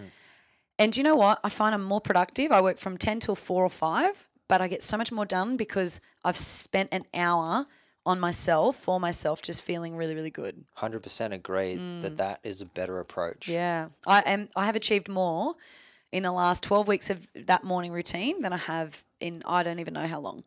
[0.78, 1.40] And you know what?
[1.42, 2.52] I find I'm more productive.
[2.52, 5.56] I work from 10 till 4 or 5, but I get so much more done
[5.56, 7.66] because I've spent an hour
[8.06, 10.64] on myself, for myself, just feeling really, really good.
[10.78, 13.46] 100% agree that that is a better approach.
[13.48, 13.52] Mm.
[13.52, 13.88] Yeah.
[14.06, 15.54] I am I have achieved more
[16.12, 19.80] in the last 12 weeks of that morning routine than I have in I don't
[19.80, 20.44] even know how long.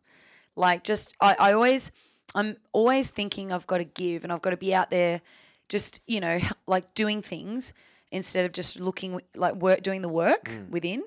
[0.56, 1.92] Like just I, I always
[2.36, 5.22] I'm always thinking I've got to give and I've got to be out there
[5.70, 7.74] just, you know, like doing things
[8.12, 11.04] instead of just looking like work doing the work within.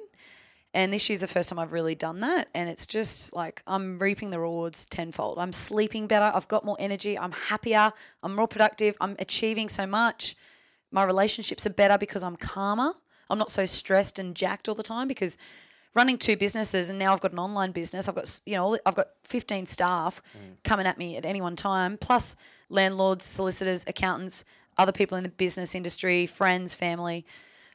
[0.72, 2.48] And this year's the first time I've really done that.
[2.54, 5.38] And it's just like I'm reaping the rewards tenfold.
[5.38, 6.30] I'm sleeping better.
[6.33, 7.18] I've got more energy.
[7.18, 7.92] I'm happier.
[8.22, 8.96] I'm more productive.
[9.00, 10.37] I'm achieving so much.
[10.92, 12.94] My relationships are better because I'm calmer.
[13.28, 15.38] I'm not so stressed and jacked all the time because
[15.94, 18.09] running two businesses and now I've got an online business.
[18.09, 20.56] I've got, you know, I've got 15 staff mm.
[20.62, 22.37] coming at me at any one time, plus
[22.68, 24.44] landlords, solicitors, accountants,
[24.78, 27.26] other people in the business industry, friends, family.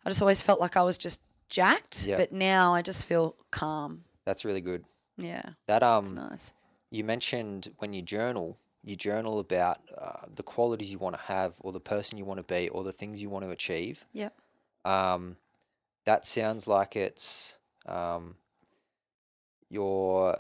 [0.06, 2.18] I just always felt like I was just jacked, Yeah.
[2.18, 4.04] but now I just feel calm.
[4.26, 4.86] That's really good.
[5.18, 6.54] Yeah, That um nice.
[6.92, 11.54] you mentioned when you journal, you journal about uh, the qualities you want to have
[11.62, 14.06] or the person you want to be or the things you want to achieve.
[14.14, 14.34] Yep.
[14.84, 15.38] Um
[16.06, 18.36] that sounds like it's um
[19.70, 20.38] you're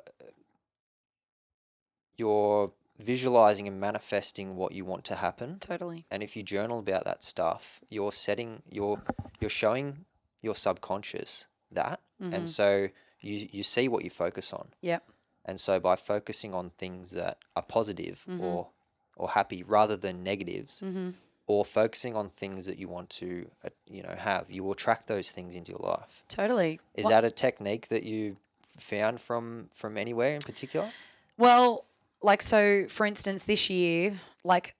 [2.17, 5.59] you're visualizing and manifesting what you want to happen.
[5.59, 6.05] Totally.
[6.09, 9.01] and if you journal about that stuff you're setting you're
[9.39, 10.05] you're showing
[10.45, 12.45] your subconscious that and mm-hmm.
[12.45, 12.87] so
[13.21, 14.69] you you see what you focus on.
[14.81, 15.03] Yep.
[15.43, 18.43] and so by focusing on things that are positive mm-hmm.
[18.43, 18.69] or
[19.17, 21.09] or happy rather than negatives mm-hmm.
[21.47, 25.07] or focusing on things that you want to uh, you know have you will attract
[25.07, 26.23] those things into your life.
[26.29, 26.79] Totally.
[26.93, 28.37] is What- that a technique that you
[28.77, 30.89] found from from anywhere in particular?
[31.37, 31.85] Well,
[32.21, 34.75] like so for instance this year, like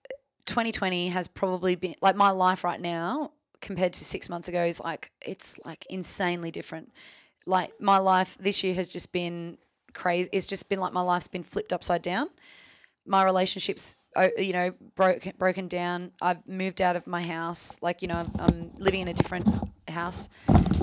[0.45, 4.80] 2020 has probably been like my life right now compared to 6 months ago is
[4.80, 6.91] like it's like insanely different.
[7.46, 9.58] Like my life this year has just been
[9.94, 10.30] crazy.
[10.32, 12.30] It's just been like my life's been flipped upside down.
[13.08, 13.98] My relationships,
[14.38, 16.12] you know, broken broken down.
[16.22, 17.82] I've moved out of my house.
[17.82, 19.48] Like you know, I'm, I'm living in a different
[19.88, 20.30] house.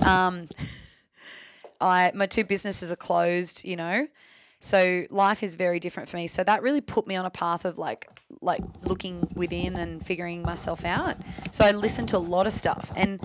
[0.05, 0.49] Um,
[1.81, 3.65] I my two businesses are closed.
[3.65, 4.07] You know,
[4.62, 6.29] so life is very different for me.
[6.29, 8.09] So that really put me on a path of like
[8.40, 11.16] like looking within and figuring myself out.
[11.51, 13.20] So I listened to a lot of stuff and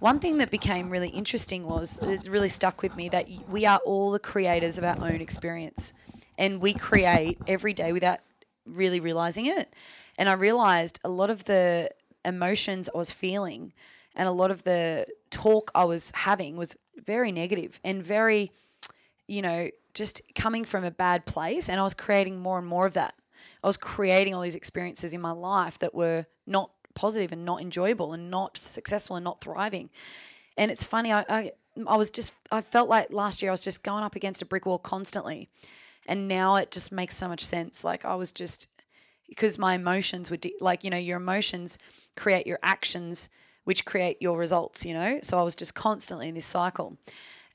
[0.00, 3.78] one thing that became really interesting was it really stuck with me that we are
[3.84, 5.94] all the creators of our own experience
[6.36, 8.18] and we create every day without
[8.66, 9.72] really realizing it.
[10.18, 11.90] And I realized a lot of the
[12.24, 13.72] emotions I was feeling
[14.14, 18.50] and a lot of the talk I was having was very negative and very,
[19.28, 21.68] you know, just coming from a bad place.
[21.68, 23.14] And I was creating more and more of that.
[23.64, 27.60] I was creating all these experiences in my life that were not positive and not
[27.60, 29.90] enjoyable and not successful and not thriving.
[30.56, 31.52] And it's funny, I, I,
[31.86, 34.46] I was just, I felt like last year I was just going up against a
[34.46, 35.48] brick wall constantly.
[36.06, 37.82] And now it just makes so much sense.
[37.84, 38.68] Like I was just,
[39.28, 41.78] because my emotions were, de- like, you know, your emotions
[42.16, 43.28] create your actions,
[43.64, 45.18] which create your results, you know?
[45.22, 46.96] So I was just constantly in this cycle.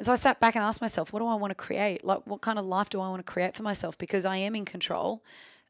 [0.01, 2.03] And so I sat back and asked myself, what do I want to create?
[2.03, 3.99] Like, what kind of life do I want to create for myself?
[3.99, 5.23] Because I am in control.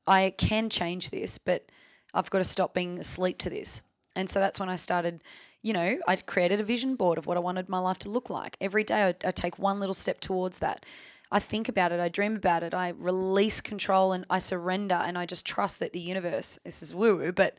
[0.08, 1.66] I can change this, but
[2.14, 3.82] I've got to stop being asleep to this.
[4.16, 5.22] And so that's when I started,
[5.62, 8.30] you know, I created a vision board of what I wanted my life to look
[8.30, 8.56] like.
[8.62, 10.86] Every day I, I take one little step towards that.
[11.30, 15.18] I think about it, I dream about it, I release control and I surrender and
[15.18, 17.58] I just trust that the universe, this is woo woo, but,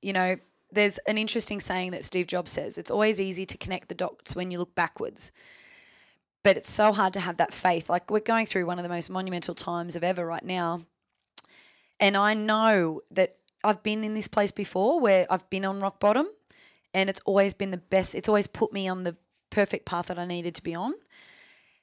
[0.00, 0.36] you know,
[0.70, 4.36] there's an interesting saying that Steve Jobs says it's always easy to connect the dots
[4.36, 5.32] when you look backwards.
[6.42, 7.90] But it's so hard to have that faith.
[7.90, 10.82] Like we're going through one of the most monumental times of ever right now.
[11.98, 16.00] And I know that I've been in this place before where I've been on rock
[16.00, 16.26] bottom
[16.94, 18.14] and it's always been the best.
[18.14, 19.16] It's always put me on the
[19.50, 20.94] perfect path that I needed to be on.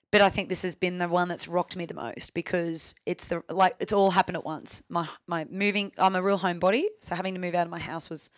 [0.09, 3.25] But I think this has been the one that's rocked me the most because it's
[3.25, 4.81] the like it's all happened at once.
[4.89, 8.09] My my moving I'm a real homebody, so having to move out of my house
[8.09, 8.31] was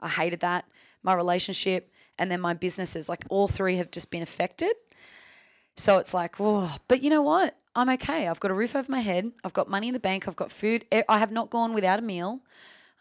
[0.00, 0.64] I hated that.
[1.02, 4.72] My relationship and then my businesses, like all three have just been affected.
[5.76, 7.56] So it's like, oh, but you know what?
[7.74, 8.26] I'm okay.
[8.28, 9.32] I've got a roof over my head.
[9.44, 10.26] I've got money in the bank.
[10.26, 10.84] I've got food.
[11.08, 12.40] I have not gone without a meal.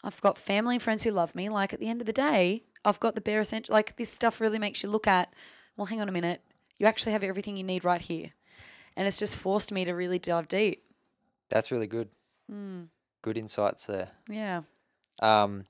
[0.03, 1.49] I've got family and friends who love me.
[1.49, 3.73] Like at the end of the day, I've got the bare essential.
[3.73, 5.33] Like this stuff really makes you look at,
[5.75, 6.41] well, hang on a minute.
[6.77, 8.31] You actually have everything you need right here.
[8.95, 10.83] And it's just forced me to really dive deep.
[11.49, 12.09] That's really good.
[12.51, 12.87] Mm.
[13.21, 14.09] Good insights there.
[14.29, 14.61] Yeah.
[15.21, 15.65] Um,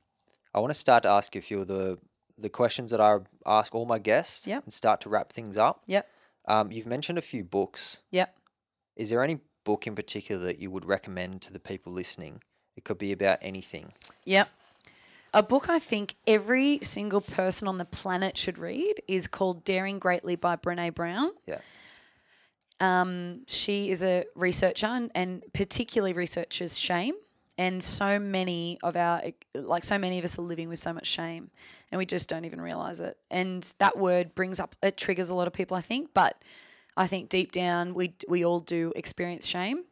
[0.53, 1.97] I want to start to ask you a few of the
[2.37, 4.63] the questions that I ask all my guests Yep.
[4.63, 5.83] and start to wrap things up.
[5.87, 6.07] Yep.
[6.47, 8.01] Um, you've mentioned a few books.
[8.11, 8.35] Yep.
[8.95, 12.41] Is there any book in particular that you would recommend to the people listening?
[12.75, 13.93] It could be about anything.
[14.25, 14.49] Yep.
[15.33, 19.99] A book I think every single person on the planet should read is called Daring
[19.99, 21.31] Greatly by Brene Brown.
[21.45, 21.59] Yeah.
[22.79, 27.13] Um, she is a researcher and, and particularly researches shame.
[27.59, 29.21] And so many of our,
[29.53, 31.51] like so many of us are living with so much shame
[31.91, 33.17] and we just don't even realize it.
[33.29, 36.11] And that word brings up, it triggers a lot of people, I think.
[36.13, 36.41] But
[36.95, 39.83] I think deep down, we, we all do experience shame.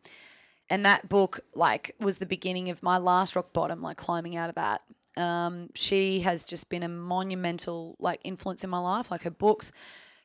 [0.70, 4.48] And that book, like, was the beginning of my last rock bottom, like climbing out
[4.48, 4.84] of that.
[5.18, 9.12] Um, she has just been a monumental, like, influence in my life.
[9.12, 9.74] Like her books,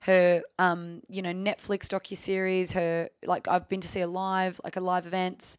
[0.02, 4.60] her, um, you know, Netflix docu series, her, like, I've been to see her live,
[4.62, 5.58] like, her live events.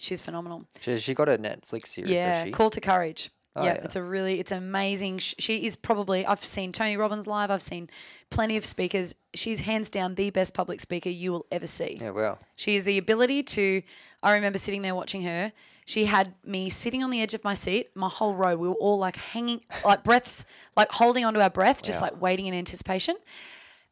[0.00, 0.64] She's phenomenal.
[0.80, 2.48] She, she got a Netflix series, Yeah?
[2.50, 3.30] Call to Courage.
[3.56, 3.80] Oh, yeah, yeah.
[3.84, 5.18] it's a really, it's amazing.
[5.18, 7.90] She is probably, I've seen Tony Robbins live, I've seen
[8.30, 9.16] plenty of speakers.
[9.34, 11.98] She's hands down the best public speaker you will ever see.
[12.00, 12.38] Yeah, well.
[12.56, 13.82] She has the ability to.
[14.22, 15.52] I remember sitting there watching her.
[15.84, 18.56] She had me sitting on the edge of my seat, my whole row.
[18.56, 20.44] We were all like hanging, like breaths,
[20.76, 22.08] like holding onto our breath, just Wow.
[22.10, 23.16] like waiting in anticipation,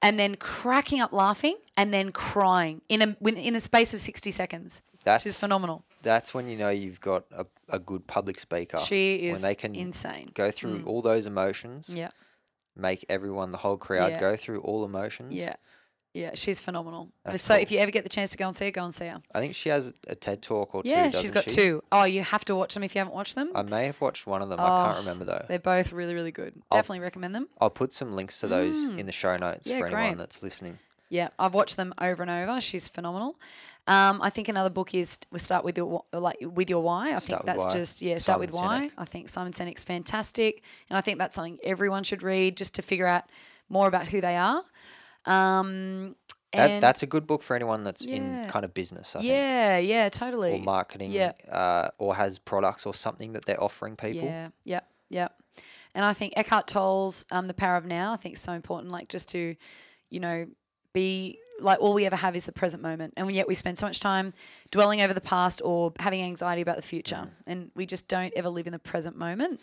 [0.01, 4.31] and then cracking up laughing, and then crying in a in a space of sixty
[4.31, 4.83] seconds.
[5.03, 5.83] That's She's phenomenal.
[6.09, 8.79] That's when you know you've got a, a good public speaker.
[8.79, 10.31] She is when they can insane.
[10.35, 12.11] go through all those emotions, Yeah,
[12.77, 14.21] make everyone, the whole crowd, Yeah.
[14.21, 15.35] go through all emotions.
[15.35, 15.57] yeah,
[16.15, 16.31] yeah.
[16.35, 17.11] She's phenomenal.
[17.25, 17.63] That's so cool.
[17.63, 19.21] if you ever get the chance to go and see her, go and see her.
[19.35, 20.89] I think she has a TED talk or two.
[20.89, 21.51] Yeah, she's got she?
[21.51, 21.83] two.
[21.93, 23.51] Oh, you have to watch them if you haven't watched them.
[23.55, 24.59] I may have watched one of them.
[24.61, 25.45] I Oh, can't remember though.
[25.49, 26.55] They're both really, really good.
[26.71, 27.49] Definitely recommend them.
[27.61, 29.71] I'll put some links to those in the show notes Mm.
[29.73, 30.19] Yeah, for anyone great.
[30.19, 30.79] that's listening.
[31.11, 32.61] Yeah, I've watched them over and over.
[32.61, 33.37] She's phenomenal.
[33.89, 37.15] Um, I think another book is we start with your like with your why.
[37.15, 37.73] I Start think that's Why.
[37.73, 38.89] just yeah, start with why.
[38.89, 38.91] Sinek.
[38.99, 42.83] I think Simon Sinek's fantastic, and I think that's something everyone should read just to
[42.83, 43.25] figure out
[43.71, 44.63] more about who they are.
[45.25, 46.17] Um,
[46.53, 48.17] That, that's a good book for anyone that's Yeah.
[48.17, 50.55] in kind of business, I think, yeah, yeah, totally.
[50.55, 51.33] or marketing, Yeah.
[51.51, 54.23] uh, or has products or something that they're offering people.
[54.29, 55.29] Yeah, yeah, yeah.
[55.95, 58.93] And I think Eckhart Tolle's um, "The Power of Now" I think is so important.
[58.93, 59.57] Like just to,
[60.11, 60.47] you know,
[60.95, 63.87] be like all we ever have is the present moment, and yet we spend so
[63.87, 64.33] much time
[64.71, 68.49] dwelling over the past or having anxiety about the future, and we just don't ever
[68.49, 69.61] live in the present moment.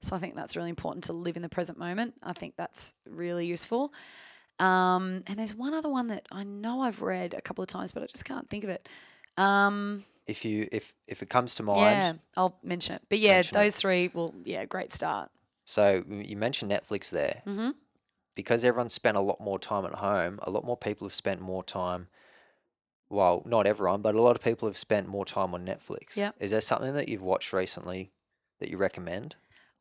[0.00, 2.14] So I think that's really important to live in the present moment.
[2.22, 3.92] I think that's really useful.
[4.58, 7.92] Um, and there's one other one that I know I've read a couple of times,
[7.92, 8.88] but I just can't think of it.
[9.36, 13.02] Um, If you if if it comes to mind, yeah, I'll mention it.
[13.08, 13.60] But yeah, Mention it.
[13.60, 14.10] those three.
[14.12, 15.30] Well, yeah, great start.
[15.64, 17.42] So you mentioned Netflix there.
[17.46, 17.70] Mm-hmm.
[18.36, 21.40] Because everyone's spent a lot more time at home, a lot more people have spent
[21.40, 22.06] more time.
[23.08, 26.16] Well, not everyone, but a lot of people have spent more time on Netflix.
[26.16, 26.36] Yep.
[26.38, 28.10] Is there something that you've watched recently
[28.60, 29.36] that you recommend?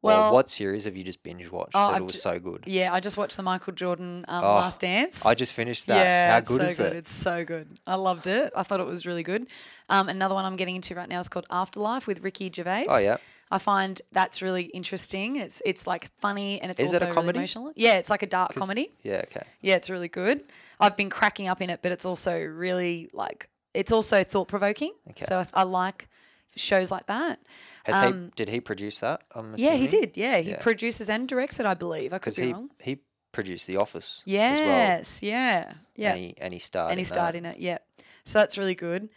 [0.06, 2.64] Well- what series have you just binge watched Oh, that it was ju- so good?
[2.68, 5.26] Yeah, I just watched the Michael Jordan um, Oh, Last Dance.
[5.26, 5.98] I just finished that.
[5.98, 6.92] Yeah, How it's good so is good.
[6.92, 6.96] that?
[6.98, 7.68] It's so good.
[7.86, 8.52] I loved it.
[8.56, 9.48] I thought it was really good.
[9.90, 12.86] Um, another one I'm getting into right now is called Afterlife with Ricky Gervais.
[12.90, 13.18] Oh yeah.
[13.52, 15.36] I find that's really interesting.
[15.36, 17.38] It's it's like funny and it's Is it also a really comedy?
[17.40, 17.72] emotional.
[17.76, 18.90] Yeah, it's like a dark comedy.
[19.04, 19.44] Yeah, okay.
[19.62, 20.42] Yeah, it's really good.
[20.80, 24.94] I've been cracking up in it, but it's also really like it's also thought provoking.
[25.12, 25.26] Okay.
[25.26, 26.08] So I, I like
[26.56, 27.40] shows like that.
[27.86, 29.24] Has Um, he did he produce that?
[29.34, 30.16] I'm Yeah, he did.
[30.18, 30.62] Yeah, he Yeah.
[30.62, 31.66] produces and directs it.
[31.66, 32.14] I believe.
[32.14, 32.70] I could be he wrong.
[32.80, 33.00] he
[33.32, 34.38] produced The Office as well.
[34.68, 35.22] Yes.
[35.22, 35.74] Yeah.
[35.96, 36.12] Yeah.
[36.12, 36.92] And he and he starred.
[36.92, 37.38] and he in starred that.
[37.40, 37.60] in it.
[37.60, 37.78] Yeah,
[38.24, 39.10] so that's really good.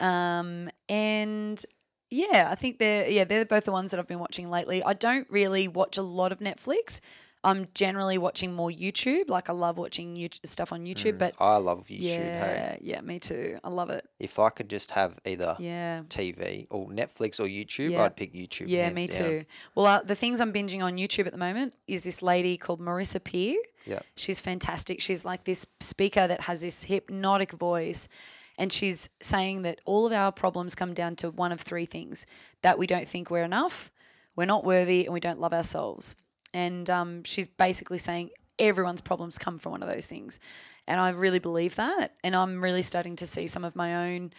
[0.00, 1.64] Um, and
[2.10, 4.82] yeah, I think they're yeah they're both the ones that I've been watching lately.
[4.82, 7.00] I don't really watch a lot of Netflix.
[7.44, 9.28] I'm generally watching more YouTube.
[9.28, 12.00] Like I love watching YouTube, stuff on YouTube, but I love YouTube.
[12.00, 13.58] yeah, Hey, yeah, me too.
[13.62, 14.04] I love it.
[14.18, 16.02] if I could just have either Yeah.
[16.08, 18.04] TV or Netflix or YouTube, Yeah.
[18.04, 18.64] I'd pick YouTube.
[18.68, 19.18] Yeah, hands me down.
[19.18, 19.44] too.
[19.74, 22.80] Well, uh, the things I'm binging on YouTube at the moment is this lady called
[22.80, 23.58] Marisa Peer.
[23.86, 24.00] Yeah.
[24.16, 25.00] She's fantastic.
[25.02, 28.08] She's like this speaker that has this hypnotic voice.
[28.56, 32.24] And she's saying that all of our problems come down to one of three things
[32.62, 33.90] that we don't think we're enough,
[34.36, 36.14] we're not worthy, and we don't love ourselves.
[36.54, 40.40] And um, she's basically saying everyone's problems come from one of those things.
[40.86, 42.14] And I really believe that.
[42.22, 44.30] And I'm really starting to see some of my own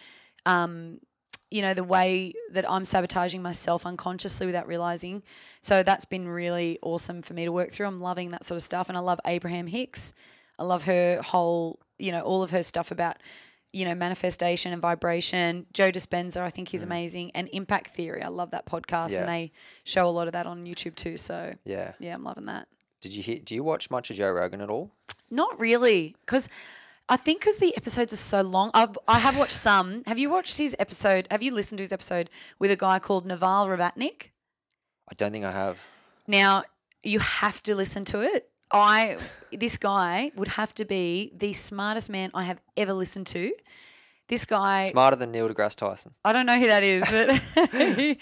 [1.50, 5.22] you know, the way that I'm sabotaging myself unconsciously without realizing.
[5.60, 7.86] So that's been really awesome for me to work through.
[7.86, 8.88] I'm loving that sort of stuff.
[8.88, 10.12] And I love Abraham Hicks.
[10.58, 13.16] I love her whole, you know, all of her stuff about,
[13.76, 15.66] you know, manifestation and vibration.
[15.74, 17.30] Joe Dispenza, I think he's amazing.
[17.34, 18.22] And Impact Theory.
[18.22, 19.10] I love that podcast.
[19.10, 19.12] Mm.
[19.12, 19.20] Yeah.
[19.20, 19.52] And they
[19.84, 21.16] show a lot of that on YouTube too.
[21.18, 21.92] So Yeah.
[22.00, 22.68] yeah, I'm loving that.
[23.02, 23.38] Did you hear?
[23.44, 24.90] Do you watch much of Joe Rogan at all?
[25.30, 26.48] Not really, because
[27.08, 28.70] I think because the episodes are so long.
[28.72, 30.02] I've I have watched some.
[30.06, 31.28] Have you watched his episode?
[31.30, 34.30] Have you listened to his episode with a guy called Naval Ravikant?
[35.10, 35.78] I don't think I have.
[36.26, 36.64] Now
[37.02, 38.48] you have to listen to it.
[38.70, 39.18] I
[39.52, 43.52] this guy would have to be the smartest man I have ever listened to.
[44.28, 46.12] This guy, Smarter than Neil deGrasse Tyson.
[46.24, 48.18] I don't know who that is, but he,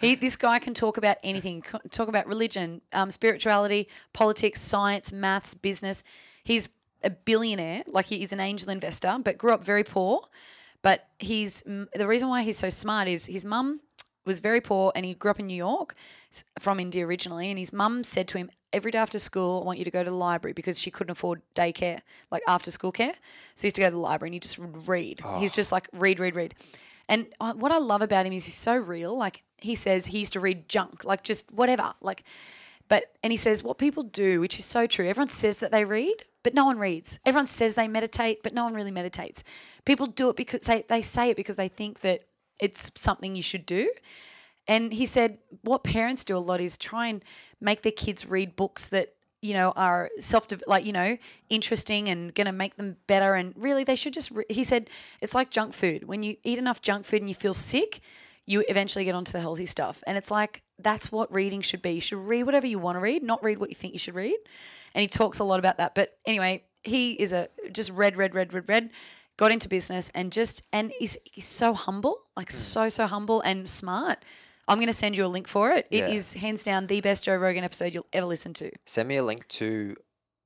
[0.00, 1.62] he, this guy can talk about anything.
[1.90, 6.04] Talk about religion, um, spirituality, politics, science, maths, business.
[6.44, 6.68] He's
[7.02, 10.22] a billionaire, like he is an angel investor, but grew up very poor.
[10.82, 13.80] But he's the reason why he's so smart is his mum
[14.24, 15.94] was very poor and he grew up in New York
[16.60, 17.50] from India originally.
[17.50, 20.04] And his mum said to him, Every day after school, I want you to go
[20.04, 22.00] to the library because she couldn't afford daycare,
[22.30, 23.14] like after school care.
[23.54, 25.20] So he used to go to the library and he just would read.
[25.38, 25.54] He's ah.
[25.54, 26.54] just like, read, read, read.
[27.08, 29.16] And what I love about him is he's so real.
[29.16, 31.94] Like he says he used to read junk, like just whatever.
[32.00, 32.24] Like,
[32.88, 35.08] but, and he says what people do, which is so true.
[35.08, 37.18] Everyone says that they read, but no one reads.
[37.24, 39.44] Everyone says they meditate, but no one really meditates.
[39.84, 42.24] People do it because they, they say it because they think that
[42.60, 43.90] it's something you should do.
[44.68, 47.22] And he said what parents do a lot is try and
[47.60, 51.16] make their kids read books that you know are self like you know
[51.48, 54.88] interesting and going to make them better and really they should just re- he said
[55.20, 56.04] it's like junk food.
[56.04, 58.00] When you eat enough junk food and you feel sick
[58.46, 60.02] you eventually get onto the healthy stuff.
[60.06, 61.92] And it's like that's what reading should be.
[61.92, 64.14] You should read whatever you want to read not read what you think you should
[64.14, 64.38] read.
[64.94, 65.94] And he talks a lot about that.
[65.94, 68.90] But anyway he is a just read read read read read
[69.36, 72.54] got into business and just and he's, he's so humble like hmm.
[72.54, 74.18] so so humble and smart
[74.68, 76.40] i'm going to send you a link for it It is Yeah.
[76.42, 79.46] hands down the best joe rogan episode you'll ever listen to Send me a link
[79.48, 79.96] to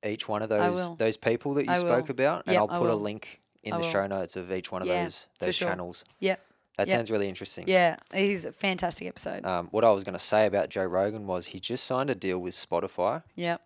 [0.04, 0.96] each one of those will.
[0.96, 2.12] those people that you I spoke will.
[2.12, 3.00] about, and Yep, I'll I put a will.
[3.00, 3.90] link in I the will.
[3.90, 5.68] show notes of each one of Yeah, those for those sure.
[5.68, 6.04] channels.
[6.18, 6.40] yep
[6.78, 6.96] That Yep.
[6.96, 7.68] sounds really interesting.
[7.68, 11.26] yeah he's a fantastic episode Um, what I was going to say about Joe Rogan
[11.26, 13.60] was he just signed a deal with Spotify, yep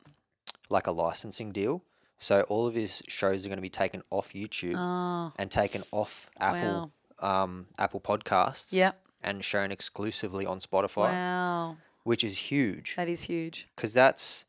[0.68, 1.82] like a licensing deal.
[2.18, 5.82] So all of his shows are going to be taken off YouTube oh and taken
[5.92, 12.94] off Apple um, Apple Podcasts yep and shown exclusively on Spotify, wow which is huge
[12.96, 14.46] that is huge because that's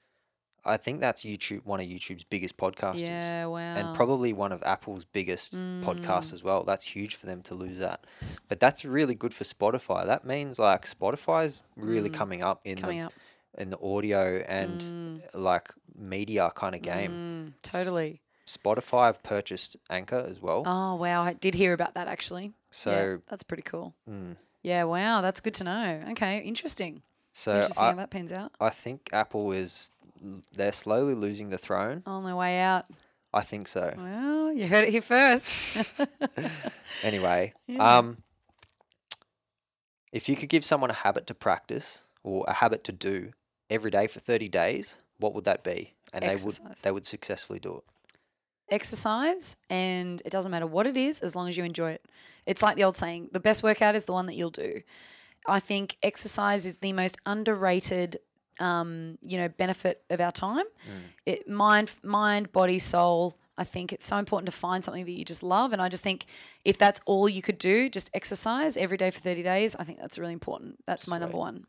[0.66, 3.08] I think that's YouTube one of YouTube's biggest podcasters.
[3.08, 5.82] yeah wow and probably one of Apple's biggest Mm.
[5.82, 6.64] podcasts as well.
[6.64, 8.06] That's huge for them to lose that.
[8.50, 10.06] But that's really good for Spotify.
[10.06, 12.82] That means like Spotify's really coming up in Mm.
[12.82, 13.14] coming the up
[13.58, 17.12] in the audio and like media kind of game.
[17.64, 20.64] Mm, totally Spotify have purchased Anchor as well.
[20.66, 22.52] Oh wow, I did hear about that actually.
[22.72, 23.96] so yeah, that's pretty cool.
[24.68, 26.04] Yeah, wow, that's good to know.
[26.12, 27.02] Okay, interesting.
[27.32, 28.52] so interesting I, how that pans out.
[28.60, 29.92] I think Apple is
[30.52, 32.04] they're slowly losing the throne.
[32.06, 32.86] On their way out.
[33.34, 33.94] I think so.
[33.98, 35.78] Well, you heard it here first.
[37.04, 38.18] Anyway, um,
[40.12, 43.30] if you could give someone a habit to practice or a habit to do
[43.70, 45.94] every day for 30 days, what would that be?
[46.12, 47.84] And they would they would successfully do it.
[48.70, 52.06] Exercise, and it doesn't matter what it is as long as you enjoy it.
[52.46, 54.82] It's like the old saying the best workout is the one that you'll do.
[55.48, 58.18] I think exercise is the most underrated
[58.60, 60.66] um, you know, benefit of our time.
[61.26, 63.38] It mind, mind, body, soul.
[63.58, 66.04] I think it's so important to find something that you just love, and I just
[66.04, 66.26] think
[66.64, 69.76] if that's all you could do, just exercise every day for thirty days.
[69.76, 70.84] I think that's really important.
[70.86, 71.66] That's my number one.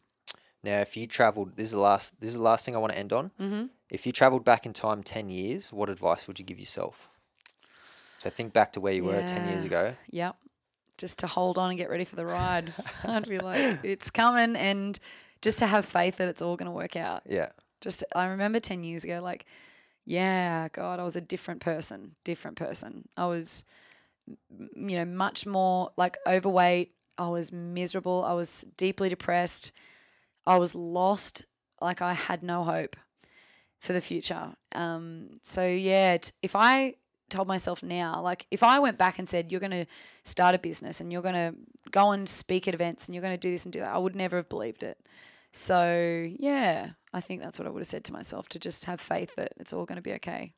[0.62, 2.20] Now, if you traveled, this is the last.
[2.20, 3.30] This is the last thing I want to end on.
[3.40, 3.66] Mm-hmm.
[3.90, 7.08] If you traveled back in time ten years, what advice would you give yourself?
[8.18, 9.94] So think back to where you were ten years ago.
[10.10, 10.36] Yep.
[10.96, 12.72] Just to hold on and get ready for the ride.
[13.04, 14.98] I'd be like, it's coming, and
[15.42, 17.22] just to have faith that it's all going to work out.
[17.26, 17.50] Yeah,
[17.80, 19.46] Just, I remember 10 years ago, like,
[20.04, 23.08] yeah, God, I was a different person, different person.
[23.16, 23.64] I was,
[24.48, 26.92] you know, much more like overweight.
[27.18, 28.24] I was miserable.
[28.24, 29.72] I was deeply depressed.
[30.48, 31.44] I was lost.
[31.80, 32.96] Like, I had no hope
[33.78, 34.54] for the future.
[34.74, 36.94] Um, so, yeah, t- if I
[37.30, 39.86] told myself now, like, if I went back and said, you're going to
[40.24, 41.54] start a business and you're going to
[41.90, 43.98] go and speak at events and you're going to do this and do that, I
[43.98, 44.98] would never have believed it.
[45.52, 49.00] So, yeah, I think that's what I would have said to myself to just have
[49.00, 50.52] faith that it's all going to be okay.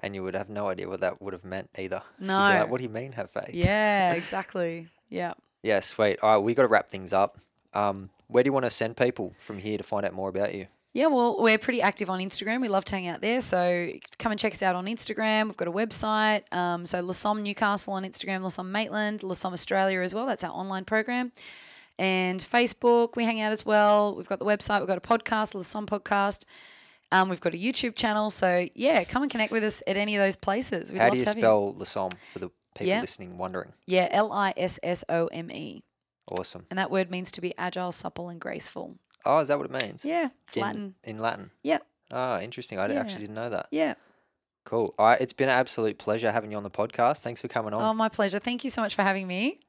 [0.00, 2.02] and you would have no idea what that would have meant either.
[2.20, 2.36] No.
[2.36, 3.54] like, what do you mean have faith?
[3.54, 4.88] Yeah, exactly.
[5.08, 5.34] Yeah.
[5.62, 6.18] Yeah, sweet.
[6.22, 7.38] All right, we got to wrap things up.
[7.72, 10.54] Um, where do you want to send people from here to find out more about
[10.54, 10.66] you?
[10.92, 12.62] Yeah, well, we're pretty active on Instagram.
[12.62, 13.42] We love to hang out there.
[13.42, 15.44] So come and check us out on Instagram.
[15.48, 16.50] We've got a website.
[16.54, 20.24] Um, so Lissome Newcastle on Instagram, Lissome Maitland, Lissome Australia as well.
[20.24, 21.32] That's our online program.
[21.98, 24.14] And Facebook, we hang out as well.
[24.14, 24.78] We've got the website.
[24.80, 26.44] We've got a podcast, Lissome Podcast.
[27.12, 28.30] Um, we've got a YouTube channel.
[28.30, 30.90] So yeah, come and connect with us at any of those places.
[30.92, 33.00] We'd How do you spell Lissome for the people Yeah.
[33.02, 33.72] listening wondering?
[33.86, 35.84] Yeah, L I S S O M E.
[36.30, 36.66] Awesome.
[36.70, 38.98] And that word means to be agile, supple, and graceful.
[39.24, 40.04] Oh, is that what it means?
[40.04, 40.94] Yeah, it's in, Latin.
[41.04, 41.50] In Latin.
[41.62, 41.78] Yeah,
[42.12, 42.78] Oh, interesting.
[42.78, 43.00] I Yeah.
[43.00, 43.66] actually didn't know that.
[43.70, 43.94] yeah.
[44.64, 44.92] Cool.
[44.98, 47.22] All right, it's been an absolute pleasure having you on the podcast.
[47.22, 47.80] Thanks for coming on.
[47.82, 48.40] Oh, my pleasure.
[48.40, 49.60] Thank you so much for having me.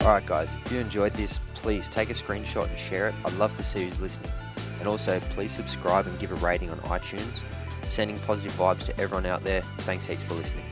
[0.00, 3.14] All right, guys, if you enjoyed this, please take a screenshot and share it.
[3.24, 4.32] I'd love to see who's listening.
[4.80, 7.40] And also, please subscribe and give a rating on iTunes.
[7.88, 9.62] Sending positive vibes to everyone out there.
[9.78, 10.64] Thanks heaps for listening.